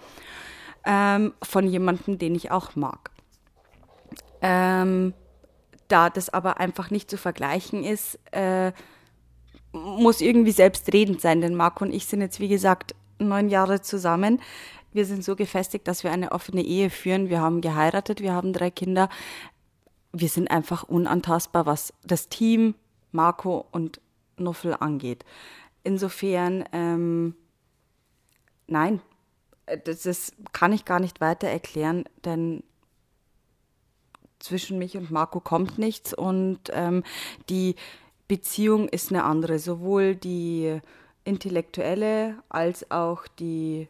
ähm, 0.85 1.33
von 1.41 1.67
jemandem, 1.67 2.17
den 2.17 2.35
ich 2.35 2.51
auch 2.51 2.75
mag. 2.75 3.11
Ähm, 4.41 5.13
da 5.87 6.09
das 6.09 6.29
aber 6.29 6.59
einfach 6.59 6.91
nicht 6.91 7.09
zu 7.09 7.17
vergleichen 7.17 7.83
ist, 7.83 8.19
äh, 8.31 8.71
muss 9.71 10.21
irgendwie 10.21 10.51
selbstredend 10.51 11.21
sein, 11.21 11.41
denn 11.41 11.55
Marco 11.55 11.83
und 11.83 11.93
ich 11.93 12.05
sind 12.05 12.21
jetzt, 12.21 12.39
wie 12.39 12.47
gesagt, 12.47 12.95
neun 13.19 13.49
Jahre 13.49 13.81
zusammen. 13.81 14.39
Wir 14.91 15.05
sind 15.05 15.23
so 15.23 15.35
gefestigt, 15.35 15.87
dass 15.87 16.03
wir 16.03 16.11
eine 16.11 16.31
offene 16.31 16.61
Ehe 16.61 16.89
führen. 16.89 17.29
Wir 17.29 17.41
haben 17.41 17.61
geheiratet, 17.61 18.21
wir 18.21 18.33
haben 18.33 18.53
drei 18.53 18.71
Kinder. 18.71 19.09
Wir 20.11 20.29
sind 20.29 20.49
einfach 20.49 20.83
unantastbar, 20.83 21.65
was 21.65 21.93
das 22.03 22.29
Team, 22.29 22.75
Marco 23.11 23.65
und 23.71 24.01
Nuffel 24.37 24.75
angeht. 24.79 25.25
Insofern, 25.83 26.65
ähm, 26.71 27.35
nein, 28.67 29.01
das, 29.85 30.03
das 30.03 30.31
kann 30.51 30.73
ich 30.73 30.85
gar 30.85 30.99
nicht 30.99 31.21
weiter 31.21 31.47
erklären, 31.47 32.05
denn 32.25 32.63
zwischen 34.39 34.79
mich 34.79 34.97
und 34.97 35.11
Marco 35.11 35.39
kommt 35.39 35.77
nichts 35.77 36.13
und 36.13 36.59
ähm, 36.71 37.03
die 37.49 37.75
Beziehung 38.27 38.87
ist 38.87 39.11
eine 39.11 39.23
andere, 39.23 39.59
sowohl 39.59 40.15
die 40.15 40.79
intellektuelle 41.23 42.41
als 42.47 42.89
auch 42.89 43.27
die 43.27 43.87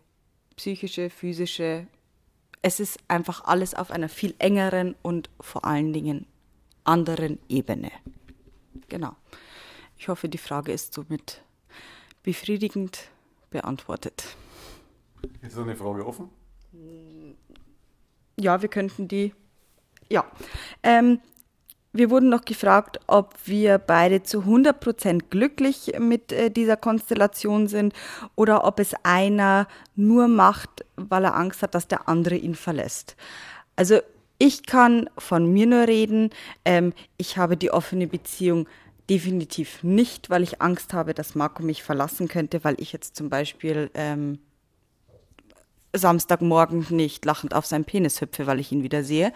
psychische, 0.60 1.10
physische. 1.10 1.88
Es 2.62 2.82
ist 2.82 3.00
einfach 3.08 3.46
alles 3.46 3.74
auf 3.74 3.92
einer 3.92 4.10
viel 4.10 4.36
engeren 4.40 4.94
und 5.02 5.30
vor 5.40 5.64
allen 5.64 5.94
Dingen 5.94 6.26
anderen 6.84 7.40
Ebene. 7.48 7.90
Genau. 8.90 9.16
Ich 9.98 10.10
hoffe, 10.10 10.28
die 10.28 10.38
Frage 10.38 10.74
ist 10.74 10.94
somit 10.94 11.42
befriedigend 12.24 13.10
beantwortet. 13.50 14.36
Ist 15.42 15.56
noch 15.56 15.64
eine 15.64 15.78
Frage 15.78 16.06
offen? 16.06 16.30
Ja, 18.38 18.62
wir 18.62 18.68
könnten 18.68 19.08
die. 19.08 19.34
Ja. 20.10 20.30
Ähm, 20.84 21.22
wir 21.92 22.10
wurden 22.12 22.30
noch 22.30 22.46
gefragt, 22.46 23.00
ob 23.08 23.34
wir 23.46 23.80
beide 23.80 24.22
zu 24.22 24.42
100% 24.42 25.24
glücklich 25.30 25.94
mit 26.00 26.32
äh, 26.32 26.52
dieser 26.52 26.78
Konstellation 26.78 27.68
sind 27.68 27.94
oder 28.36 28.64
ob 28.64 28.80
es 28.80 28.94
einer 29.04 29.68
nur 29.96 30.28
macht, 30.28 30.86
weil 30.96 31.24
er 31.24 31.36
Angst 31.36 31.64
hat, 31.64 31.74
dass 31.74 31.88
der 31.88 32.08
andere 32.08 32.36
ihn 32.36 32.56
verlässt. 32.56 33.16
Also 33.76 34.00
ich 34.38 34.66
kann 34.66 35.10
von 35.18 35.52
mir 35.52 35.66
nur 35.66 35.88
reden. 35.88 36.30
Ähm, 36.64 36.94
ich 37.18 37.38
habe 37.38 37.58
die 37.58 37.72
offene 37.72 38.08
Beziehung 38.08 38.68
definitiv 39.10 39.84
nicht, 39.84 40.30
weil 40.30 40.44
ich 40.44 40.62
Angst 40.62 40.94
habe, 40.94 41.14
dass 41.16 41.34
Marco 41.34 41.64
mich 41.64 41.82
verlassen 41.82 42.28
könnte, 42.28 42.64
weil 42.64 42.76
ich 42.80 42.94
jetzt 42.94 43.16
zum 43.16 43.30
Beispiel 43.30 43.90
ähm, 43.96 44.38
Samstagmorgen 45.94 46.86
nicht 46.92 47.26
lachend 47.26 47.56
auf 47.56 47.66
seinen 47.66 47.86
Penis 47.86 48.22
hüpfe, 48.22 48.46
weil 48.46 48.60
ich 48.60 48.72
ihn 48.72 48.84
wieder 48.84 49.04
sehe. 49.04 49.34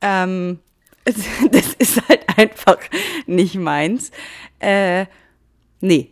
Ähm, 0.00 0.60
das 1.50 1.74
ist 1.74 2.08
halt 2.08 2.24
einfach 2.38 2.78
nicht 3.26 3.56
meins. 3.56 4.10
Äh, 4.58 5.06
nee. 5.80 6.10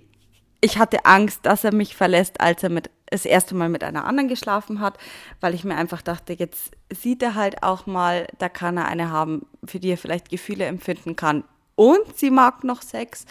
Ich 0.61 0.79
hatte 0.79 1.05
Angst, 1.05 1.41
dass 1.43 1.65
er 1.65 1.75
mich 1.75 1.97
verlässt, 1.97 2.41
als 2.41 2.63
er 2.63 2.69
mit, 2.69 2.91
das 3.07 3.25
erste 3.25 3.55
Mal 3.55 3.69
mit 3.69 3.83
einer 3.83 4.05
anderen 4.05 4.29
geschlafen 4.29 4.81
hat, 4.81 4.97
weil 5.41 5.55
ich 5.55 5.65
mir 5.65 5.75
einfach 5.75 6.03
dachte, 6.03 6.35
jetzt 6.35 6.71
sieht 6.93 7.23
er 7.23 7.35
halt 7.35 7.63
auch 7.65 7.87
mal, 7.87 8.29
da 8.39 8.49
kann 8.49 8.77
er 8.77 8.87
eine 8.87 9.11
haben, 9.11 9.47
für 9.65 9.81
die 9.81 9.91
er 9.91 9.99
vielleicht 9.99 10.29
Gefühle 10.29 10.67
empfinden 10.67 11.17
kann. 11.17 11.43
Und 11.75 12.17
sie 12.17 12.31
mag 12.31 12.63
noch 12.63 12.83
Sex. 12.83 13.25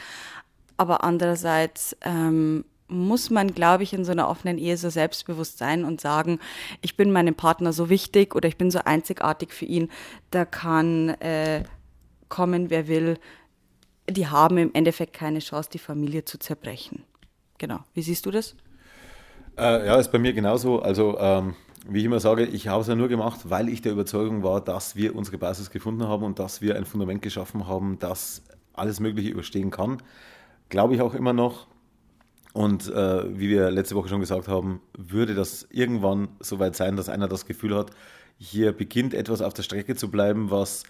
Aber 0.75 1.03
andererseits 1.03 1.95
ähm, 2.01 2.65
muss 2.91 3.29
man, 3.29 3.53
glaube 3.53 3.83
ich, 3.83 3.93
in 3.93 4.05
so 4.05 4.11
einer 4.11 4.29
offenen 4.29 4.57
Ehe 4.57 4.77
so 4.77 4.89
selbstbewusst 4.89 5.57
sein 5.57 5.83
und 5.85 6.01
sagen, 6.01 6.39
ich 6.81 6.95
bin 6.97 7.11
meinem 7.11 7.35
Partner 7.35 7.73
so 7.73 7.89
wichtig 7.89 8.35
oder 8.35 8.47
ich 8.47 8.57
bin 8.57 8.71
so 8.71 8.79
einzigartig 8.83 9.53
für 9.53 9.65
ihn, 9.65 9.89
da 10.29 10.45
kann 10.45 11.09
äh, 11.21 11.63
kommen, 12.29 12.69
wer 12.69 12.87
will. 12.87 13.17
Die 14.09 14.27
haben 14.27 14.57
im 14.57 14.73
Endeffekt 14.73 15.13
keine 15.13 15.39
Chance, 15.39 15.69
die 15.71 15.79
Familie 15.79 16.25
zu 16.25 16.37
zerbrechen. 16.37 17.03
Genau. 17.57 17.79
Wie 17.93 18.01
siehst 18.01 18.25
du 18.25 18.31
das? 18.31 18.55
Äh, 19.57 19.85
ja, 19.85 19.95
ist 19.97 20.11
bei 20.11 20.19
mir 20.19 20.33
genauso. 20.33 20.81
Also, 20.81 21.17
ähm, 21.19 21.55
wie 21.87 21.99
ich 21.99 22.05
immer 22.05 22.19
sage, 22.19 22.45
ich 22.45 22.67
habe 22.67 22.81
es 22.81 22.87
ja 22.87 22.95
nur 22.95 23.07
gemacht, 23.07 23.41
weil 23.45 23.69
ich 23.69 23.81
der 23.81 23.91
Überzeugung 23.91 24.43
war, 24.43 24.61
dass 24.61 24.95
wir 24.95 25.15
unsere 25.15 25.37
Basis 25.37 25.71
gefunden 25.71 26.07
haben 26.07 26.23
und 26.23 26.39
dass 26.39 26.61
wir 26.61 26.75
ein 26.75 26.85
Fundament 26.85 27.21
geschaffen 27.21 27.67
haben, 27.67 27.97
das 27.99 28.43
alles 28.73 28.99
Mögliche 28.99 29.29
überstehen 29.29 29.71
kann 29.71 30.01
glaube 30.71 30.95
ich 30.95 31.01
auch 31.01 31.13
immer 31.13 31.33
noch. 31.33 31.67
Und 32.53 32.89
äh, 32.89 33.39
wie 33.39 33.49
wir 33.49 33.71
letzte 33.71 33.95
Woche 33.95 34.09
schon 34.09 34.19
gesagt 34.19 34.47
haben, 34.47 34.81
würde 34.97 35.35
das 35.35 35.67
irgendwann 35.69 36.29
so 36.39 36.59
weit 36.59 36.75
sein, 36.75 36.97
dass 36.97 37.07
einer 37.07 37.27
das 37.27 37.45
Gefühl 37.45 37.75
hat, 37.75 37.91
hier 38.37 38.71
beginnt 38.71 39.13
etwas 39.13 39.41
auf 39.41 39.53
der 39.53 39.63
Strecke 39.63 39.95
zu 39.95 40.11
bleiben, 40.11 40.51
was 40.51 40.83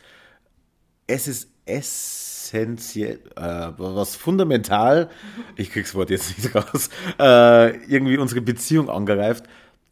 es 1.07 1.27
ist 1.27 1.49
essentiell, 1.65 3.19
äh, 3.35 3.69
was 3.77 4.15
fundamental, 4.15 5.09
ich 5.55 5.71
krieg's 5.71 5.95
Wort 5.95 6.09
jetzt 6.09 6.37
nicht 6.37 6.55
raus, 6.55 6.89
äh, 7.19 7.77
irgendwie 7.85 8.17
unsere 8.17 8.41
Beziehung 8.41 8.89
angreift, 8.89 9.45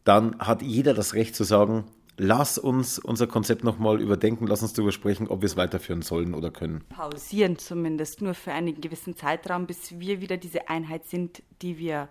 dann 0.04 0.38
hat 0.38 0.62
jeder 0.62 0.94
das 0.94 1.14
Recht 1.14 1.36
zu 1.36 1.44
sagen, 1.44 1.84
lass 2.20 2.58
uns 2.58 2.98
unser 2.98 3.26
Konzept 3.26 3.64
nochmal 3.64 4.00
überdenken, 4.00 4.46
lass 4.46 4.62
uns 4.62 4.74
darüber 4.74 4.92
sprechen, 4.92 5.26
ob 5.26 5.40
wir 5.40 5.46
es 5.46 5.56
weiterführen 5.56 6.02
sollen 6.02 6.34
oder 6.34 6.50
können. 6.50 6.84
Pausieren 6.90 7.56
zumindest, 7.56 8.20
nur 8.20 8.34
für 8.34 8.52
einen 8.52 8.78
gewissen 8.80 9.16
Zeitraum, 9.16 9.66
bis 9.66 9.98
wir 9.98 10.20
wieder 10.20 10.36
diese 10.36 10.68
Einheit 10.68 11.06
sind, 11.06 11.42
die 11.62 11.78
wir 11.78 12.08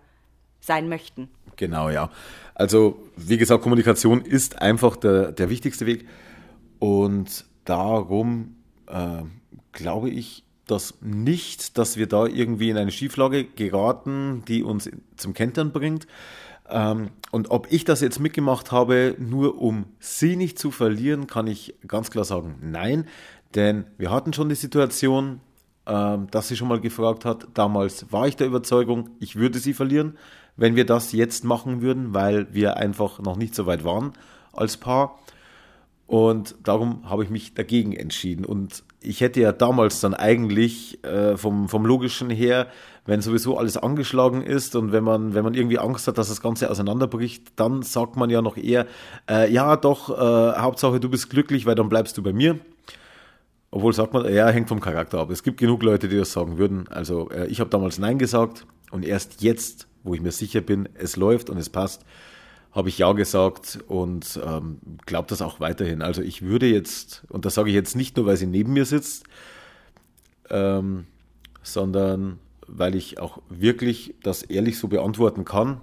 sein 0.62 0.90
möchten. 0.90 1.30
Genau, 1.58 1.90
ja. 1.90 2.10
Also, 2.56 3.00
wie 3.16 3.38
gesagt, 3.38 3.62
Kommunikation 3.62 4.22
ist 4.22 4.62
einfach 4.62 4.96
der, 4.96 5.32
der 5.32 5.50
wichtigste 5.52 5.86
Weg. 5.86 6.08
Und 6.80 7.46
darum 7.66 8.56
äh, 8.88 9.22
glaube 9.74 10.10
ich, 10.10 10.44
dass 10.66 10.96
nicht, 11.02 11.78
dass 11.78 11.98
wir 11.98 12.08
da 12.08 12.26
irgendwie 12.26 12.72
in 12.72 12.78
eine 12.78 12.92
Schieflage 12.92 13.44
geraten, 13.46 14.44
die 14.48 14.64
uns 14.64 14.90
zum 15.18 15.34
Kentern 15.34 15.72
bringt. 15.72 16.08
Ähm, 16.70 17.10
und 17.32 17.52
ob 17.52 17.72
ich 17.72 17.84
das 17.86 18.02
jetzt 18.02 18.20
mitgemacht 18.20 18.72
habe, 18.72 19.16
nur 19.20 19.62
um 19.62 19.86
sie 20.00 20.36
nicht 20.36 20.58
zu 20.58 20.72
verlieren, 20.72 21.28
kann 21.28 21.48
ich 21.48 21.76
ganz 21.88 22.12
klar 22.12 22.26
sagen, 22.26 22.58
nein. 22.62 23.06
Denn 23.56 23.86
wir 23.98 24.12
hatten 24.12 24.34
schon 24.34 24.50
die 24.50 24.56
Situation, 24.56 25.42
ähm, 25.86 26.28
dass 26.32 26.48
sie 26.48 26.56
schon 26.56 26.68
mal 26.68 26.80
gefragt 26.80 27.26
hat, 27.26 27.48
damals 27.54 28.12
war 28.12 28.28
ich 28.28 28.36
der 28.36 28.48
Überzeugung, 28.48 29.10
ich 29.20 29.36
würde 29.36 29.60
sie 29.60 29.74
verlieren, 29.74 30.18
wenn 30.56 30.76
wir 30.76 30.86
das 30.86 31.12
jetzt 31.12 31.44
machen 31.44 31.82
würden, 31.82 32.14
weil 32.14 32.54
wir 32.54 32.78
einfach 32.78 33.20
noch 33.20 33.38
nicht 33.38 33.56
so 33.56 33.66
weit 33.66 33.84
waren 33.84 34.14
als 34.54 34.78
Paar. 34.78 35.20
Und 36.06 36.56
darum 36.64 37.08
habe 37.08 37.24
ich 37.24 37.30
mich 37.30 37.54
dagegen 37.54 37.94
entschieden. 37.94 38.44
Und 38.44 38.84
ich 39.00 39.22
hätte 39.22 39.42
ja 39.42 39.52
damals 39.52 40.02
dann 40.02 40.16
eigentlich 40.16 41.04
äh, 41.04 41.38
vom, 41.38 41.70
vom 41.70 41.86
Logischen 41.86 42.32
her, 42.32 42.68
wenn 43.10 43.22
sowieso 43.22 43.58
alles 43.58 43.76
angeschlagen 43.76 44.44
ist 44.44 44.76
und 44.76 44.92
wenn 44.92 45.04
man, 45.04 45.34
wenn 45.34 45.44
man 45.44 45.56
irgendwie 45.56 45.80
Angst 45.80 46.08
hat, 46.08 46.20
dass 46.20 46.30
das 46.30 46.42
Ganze 46.42 46.70
auseinanderbricht, 46.70 47.54
dann 47.56 47.82
sagt 47.82 48.16
man 48.16 48.30
ja 48.30 48.44
noch 48.44 48.56
eher, 48.56 48.86
äh, 49.28 49.52
ja 49.52 49.76
doch, 49.78 50.10
äh, 50.12 50.60
Hauptsache 50.60 51.00
du 51.00 51.10
bist 51.10 51.30
glücklich, 51.32 51.66
weil 51.66 51.74
dann 51.74 51.90
bleibst 51.90 52.18
du 52.18 52.24
bei 52.24 52.34
mir. 52.34 52.60
Obwohl 53.72 53.94
sagt 53.94 54.14
man, 54.14 54.32
ja, 54.32 54.48
hängt 54.50 54.70
vom 54.70 54.80
Charakter 54.80 55.20
ab. 55.20 55.32
Es 55.32 55.42
gibt 55.42 55.60
genug 55.60 55.82
Leute, 55.82 56.08
die 56.08 56.18
das 56.18 56.32
sagen 56.32 56.60
würden. 56.60 56.88
Also 56.90 57.30
äh, 57.32 57.48
ich 57.48 57.60
habe 57.60 57.70
damals 57.72 57.98
Nein 57.98 58.20
gesagt 58.20 58.68
und 58.92 59.04
erst 59.04 59.42
jetzt, 59.42 59.88
wo 60.04 60.14
ich 60.14 60.22
mir 60.22 60.32
sicher 60.32 60.62
bin, 60.62 60.88
es 60.94 61.16
läuft 61.16 61.50
und 61.50 61.58
es 61.58 61.70
passt, 61.70 62.06
habe 62.72 62.90
ich 62.90 63.00
ja 63.00 63.12
gesagt 63.14 63.80
und 63.88 64.40
ähm, 64.46 64.78
glaube 65.08 65.28
das 65.28 65.42
auch 65.42 65.60
weiterhin. 65.60 66.04
Also 66.04 66.22
ich 66.22 66.44
würde 66.44 66.68
jetzt, 66.68 67.24
und 67.30 67.46
das 67.46 67.56
sage 67.56 67.70
ich 67.70 67.76
jetzt 67.76 67.96
nicht 67.96 68.18
nur, 68.18 68.28
weil 68.28 68.38
sie 68.38 68.46
neben 68.46 68.74
mir 68.74 68.86
sitzt, 68.86 69.24
ähm, 70.52 71.06
sondern 71.64 72.38
weil 72.72 72.96
ich 72.96 73.20
auch 73.20 73.42
wirklich 73.50 74.16
das 74.24 74.44
ehrlich 74.44 74.78
so 74.78 74.88
beantworten 74.88 75.46
kann. 75.46 75.82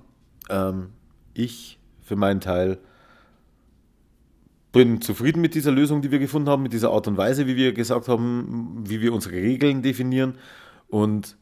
Ähm, 0.49 0.91
ich 1.35 1.79
für 2.03 2.17
meinen 2.17 2.41
Teil 2.41 2.79
bin 4.73 5.01
zufrieden 5.01 5.41
mit 5.41 5.55
dieser 5.55 5.73
Lösung, 5.73 6.03
die 6.03 6.11
wir 6.11 6.19
gefunden 6.19 6.49
haben, 6.49 6.63
mit 6.63 6.73
dieser 6.73 6.91
Art 6.91 7.09
und 7.09 7.17
Weise, 7.17 7.47
wie 7.47 7.57
wir 7.57 7.73
gesagt 7.73 8.09
haben, 8.09 8.85
wie 8.87 9.01
wir 9.01 9.13
unsere 9.13 9.35
Regeln 9.37 9.83
definieren 9.83 10.35
und 10.89 11.37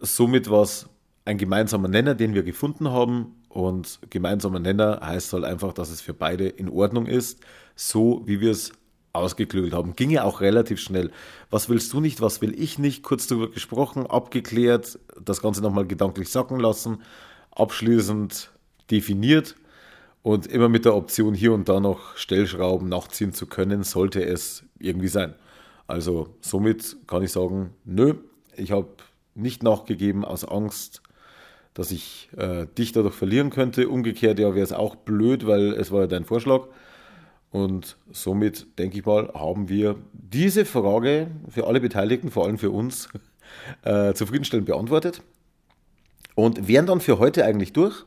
somit 0.00 0.50
war 0.50 0.62
es 0.62 0.88
ein 1.24 1.38
gemeinsamer 1.38 1.88
Nenner, 1.88 2.14
den 2.14 2.34
wir 2.34 2.42
gefunden 2.42 2.90
haben 2.90 3.34
und 3.48 3.98
gemeinsamer 4.10 4.60
Nenner 4.60 5.00
heißt 5.02 5.32
halt 5.32 5.44
einfach, 5.44 5.72
dass 5.72 5.90
es 5.90 6.00
für 6.00 6.14
beide 6.14 6.46
in 6.46 6.68
Ordnung 6.68 7.06
ist, 7.06 7.40
so 7.74 8.22
wie 8.26 8.40
wir 8.40 8.52
es 8.52 8.72
ausgeklügelt 9.16 9.72
haben. 9.72 9.96
Ging 9.96 10.10
ja 10.10 10.24
auch 10.24 10.40
relativ 10.40 10.80
schnell. 10.80 11.10
Was 11.50 11.68
willst 11.68 11.92
du 11.92 12.00
nicht, 12.00 12.20
was 12.20 12.40
will 12.40 12.54
ich 12.60 12.78
nicht? 12.78 13.02
Kurz 13.02 13.26
darüber 13.26 13.50
gesprochen, 13.50 14.06
abgeklärt, 14.06 14.98
das 15.22 15.42
Ganze 15.42 15.62
nochmal 15.62 15.86
gedanklich 15.86 16.28
sacken 16.28 16.60
lassen, 16.60 17.02
abschließend 17.50 18.50
definiert 18.90 19.56
und 20.22 20.46
immer 20.46 20.68
mit 20.68 20.84
der 20.84 20.94
Option 20.94 21.34
hier 21.34 21.52
und 21.52 21.68
da 21.68 21.80
noch 21.80 22.16
Stellschrauben 22.16 22.88
nachziehen 22.88 23.32
zu 23.32 23.46
können, 23.46 23.82
sollte 23.82 24.24
es 24.24 24.64
irgendwie 24.78 25.08
sein. 25.08 25.34
Also 25.86 26.28
somit 26.40 26.96
kann 27.06 27.22
ich 27.22 27.32
sagen, 27.32 27.70
nö, 27.84 28.14
ich 28.56 28.72
habe 28.72 28.88
nicht 29.34 29.62
nachgegeben 29.62 30.24
aus 30.24 30.44
Angst, 30.44 31.02
dass 31.74 31.90
ich 31.90 32.28
äh, 32.36 32.66
dich 32.78 32.92
dadurch 32.92 33.14
verlieren 33.14 33.50
könnte. 33.50 33.88
Umgekehrt 33.88 34.38
ja 34.38 34.54
wäre 34.54 34.64
es 34.64 34.72
auch 34.72 34.96
blöd, 34.96 35.46
weil 35.46 35.74
es 35.74 35.92
war 35.92 36.02
ja 36.02 36.06
dein 36.06 36.24
Vorschlag. 36.24 36.68
Und 37.56 37.96
somit, 38.12 38.78
denke 38.78 38.98
ich 38.98 39.06
mal, 39.06 39.32
haben 39.32 39.70
wir 39.70 39.96
diese 40.12 40.66
Frage 40.66 41.28
für 41.48 41.66
alle 41.66 41.80
Beteiligten, 41.80 42.30
vor 42.30 42.44
allem 42.44 42.58
für 42.58 42.70
uns, 42.70 43.08
äh, 43.82 44.12
zufriedenstellend 44.12 44.66
beantwortet. 44.66 45.22
Und 46.34 46.68
wären 46.68 46.84
dann 46.84 47.00
für 47.00 47.18
heute 47.18 47.46
eigentlich 47.46 47.72
durch. 47.72 48.04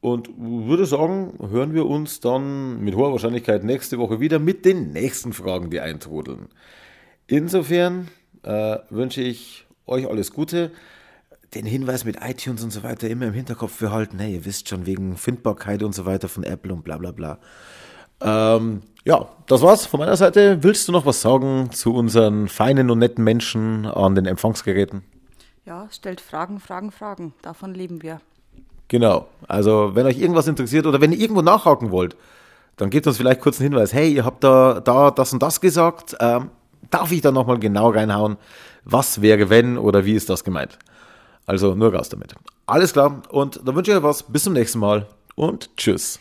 Und 0.00 0.30
würde 0.38 0.86
sagen, 0.86 1.36
hören 1.50 1.74
wir 1.74 1.86
uns 1.86 2.20
dann 2.20 2.84
mit 2.84 2.94
hoher 2.94 3.10
Wahrscheinlichkeit 3.10 3.64
nächste 3.64 3.98
Woche 3.98 4.20
wieder 4.20 4.38
mit 4.38 4.64
den 4.64 4.92
nächsten 4.92 5.32
Fragen, 5.32 5.68
die 5.70 5.80
eintrudeln. 5.80 6.50
Insofern 7.26 8.06
äh, 8.44 8.78
wünsche 8.90 9.22
ich 9.22 9.66
euch 9.86 10.08
alles 10.08 10.30
Gute 10.30 10.70
den 11.54 11.66
Hinweis 11.66 12.04
mit 12.04 12.18
iTunes 12.22 12.62
und 12.64 12.70
so 12.70 12.82
weiter 12.82 13.08
immer 13.08 13.26
im 13.26 13.34
Hinterkopf 13.34 13.78
behalten. 13.78 14.18
Hey, 14.18 14.34
ihr 14.34 14.44
wisst 14.44 14.68
schon, 14.68 14.86
wegen 14.86 15.16
Findbarkeit 15.16 15.82
und 15.82 15.94
so 15.94 16.06
weiter 16.06 16.28
von 16.28 16.44
Apple 16.44 16.72
und 16.72 16.82
bla 16.82 16.96
bla 16.96 17.12
bla. 17.12 17.38
Ähm, 18.20 18.82
ja, 19.04 19.28
das 19.46 19.62
war's 19.62 19.84
von 19.84 20.00
meiner 20.00 20.16
Seite. 20.16 20.62
Willst 20.62 20.88
du 20.88 20.92
noch 20.92 21.04
was 21.04 21.20
sagen 21.20 21.70
zu 21.72 21.94
unseren 21.94 22.48
feinen 22.48 22.90
und 22.90 22.98
netten 22.98 23.24
Menschen 23.24 23.86
an 23.86 24.14
den 24.14 24.26
Empfangsgeräten? 24.26 25.02
Ja, 25.64 25.88
stellt 25.90 26.20
Fragen, 26.20 26.60
Fragen, 26.60 26.90
Fragen. 26.90 27.34
Davon 27.42 27.74
leben 27.74 28.02
wir. 28.02 28.20
Genau. 28.88 29.26
Also, 29.48 29.94
wenn 29.94 30.06
euch 30.06 30.18
irgendwas 30.18 30.46
interessiert 30.46 30.86
oder 30.86 31.00
wenn 31.00 31.12
ihr 31.12 31.18
irgendwo 31.18 31.42
nachhaken 31.42 31.90
wollt, 31.90 32.16
dann 32.76 32.90
gebt 32.90 33.06
uns 33.06 33.16
vielleicht 33.16 33.40
kurz 33.40 33.60
einen 33.60 33.70
Hinweis. 33.70 33.92
Hey, 33.92 34.12
ihr 34.12 34.24
habt 34.24 34.42
da, 34.42 34.80
da 34.80 35.10
das 35.10 35.32
und 35.32 35.42
das 35.42 35.60
gesagt. 35.60 36.16
Ähm, 36.20 36.50
darf 36.90 37.12
ich 37.12 37.20
da 37.20 37.30
nochmal 37.30 37.58
genau 37.58 37.90
reinhauen? 37.90 38.36
Was 38.84 39.20
wäre, 39.20 39.50
wenn 39.50 39.78
oder 39.78 40.04
wie 40.04 40.14
ist 40.14 40.30
das 40.30 40.44
gemeint? 40.44 40.78
Also 41.46 41.74
nur 41.74 41.92
Gas 41.92 42.08
damit. 42.08 42.34
Alles 42.66 42.92
klar 42.92 43.22
und 43.30 43.60
dann 43.64 43.74
wünsche 43.74 43.90
ich 43.90 43.96
euch 43.96 44.02
was. 44.02 44.22
Bis 44.22 44.44
zum 44.44 44.52
nächsten 44.52 44.78
Mal 44.78 45.06
und 45.34 45.76
tschüss. 45.76 46.20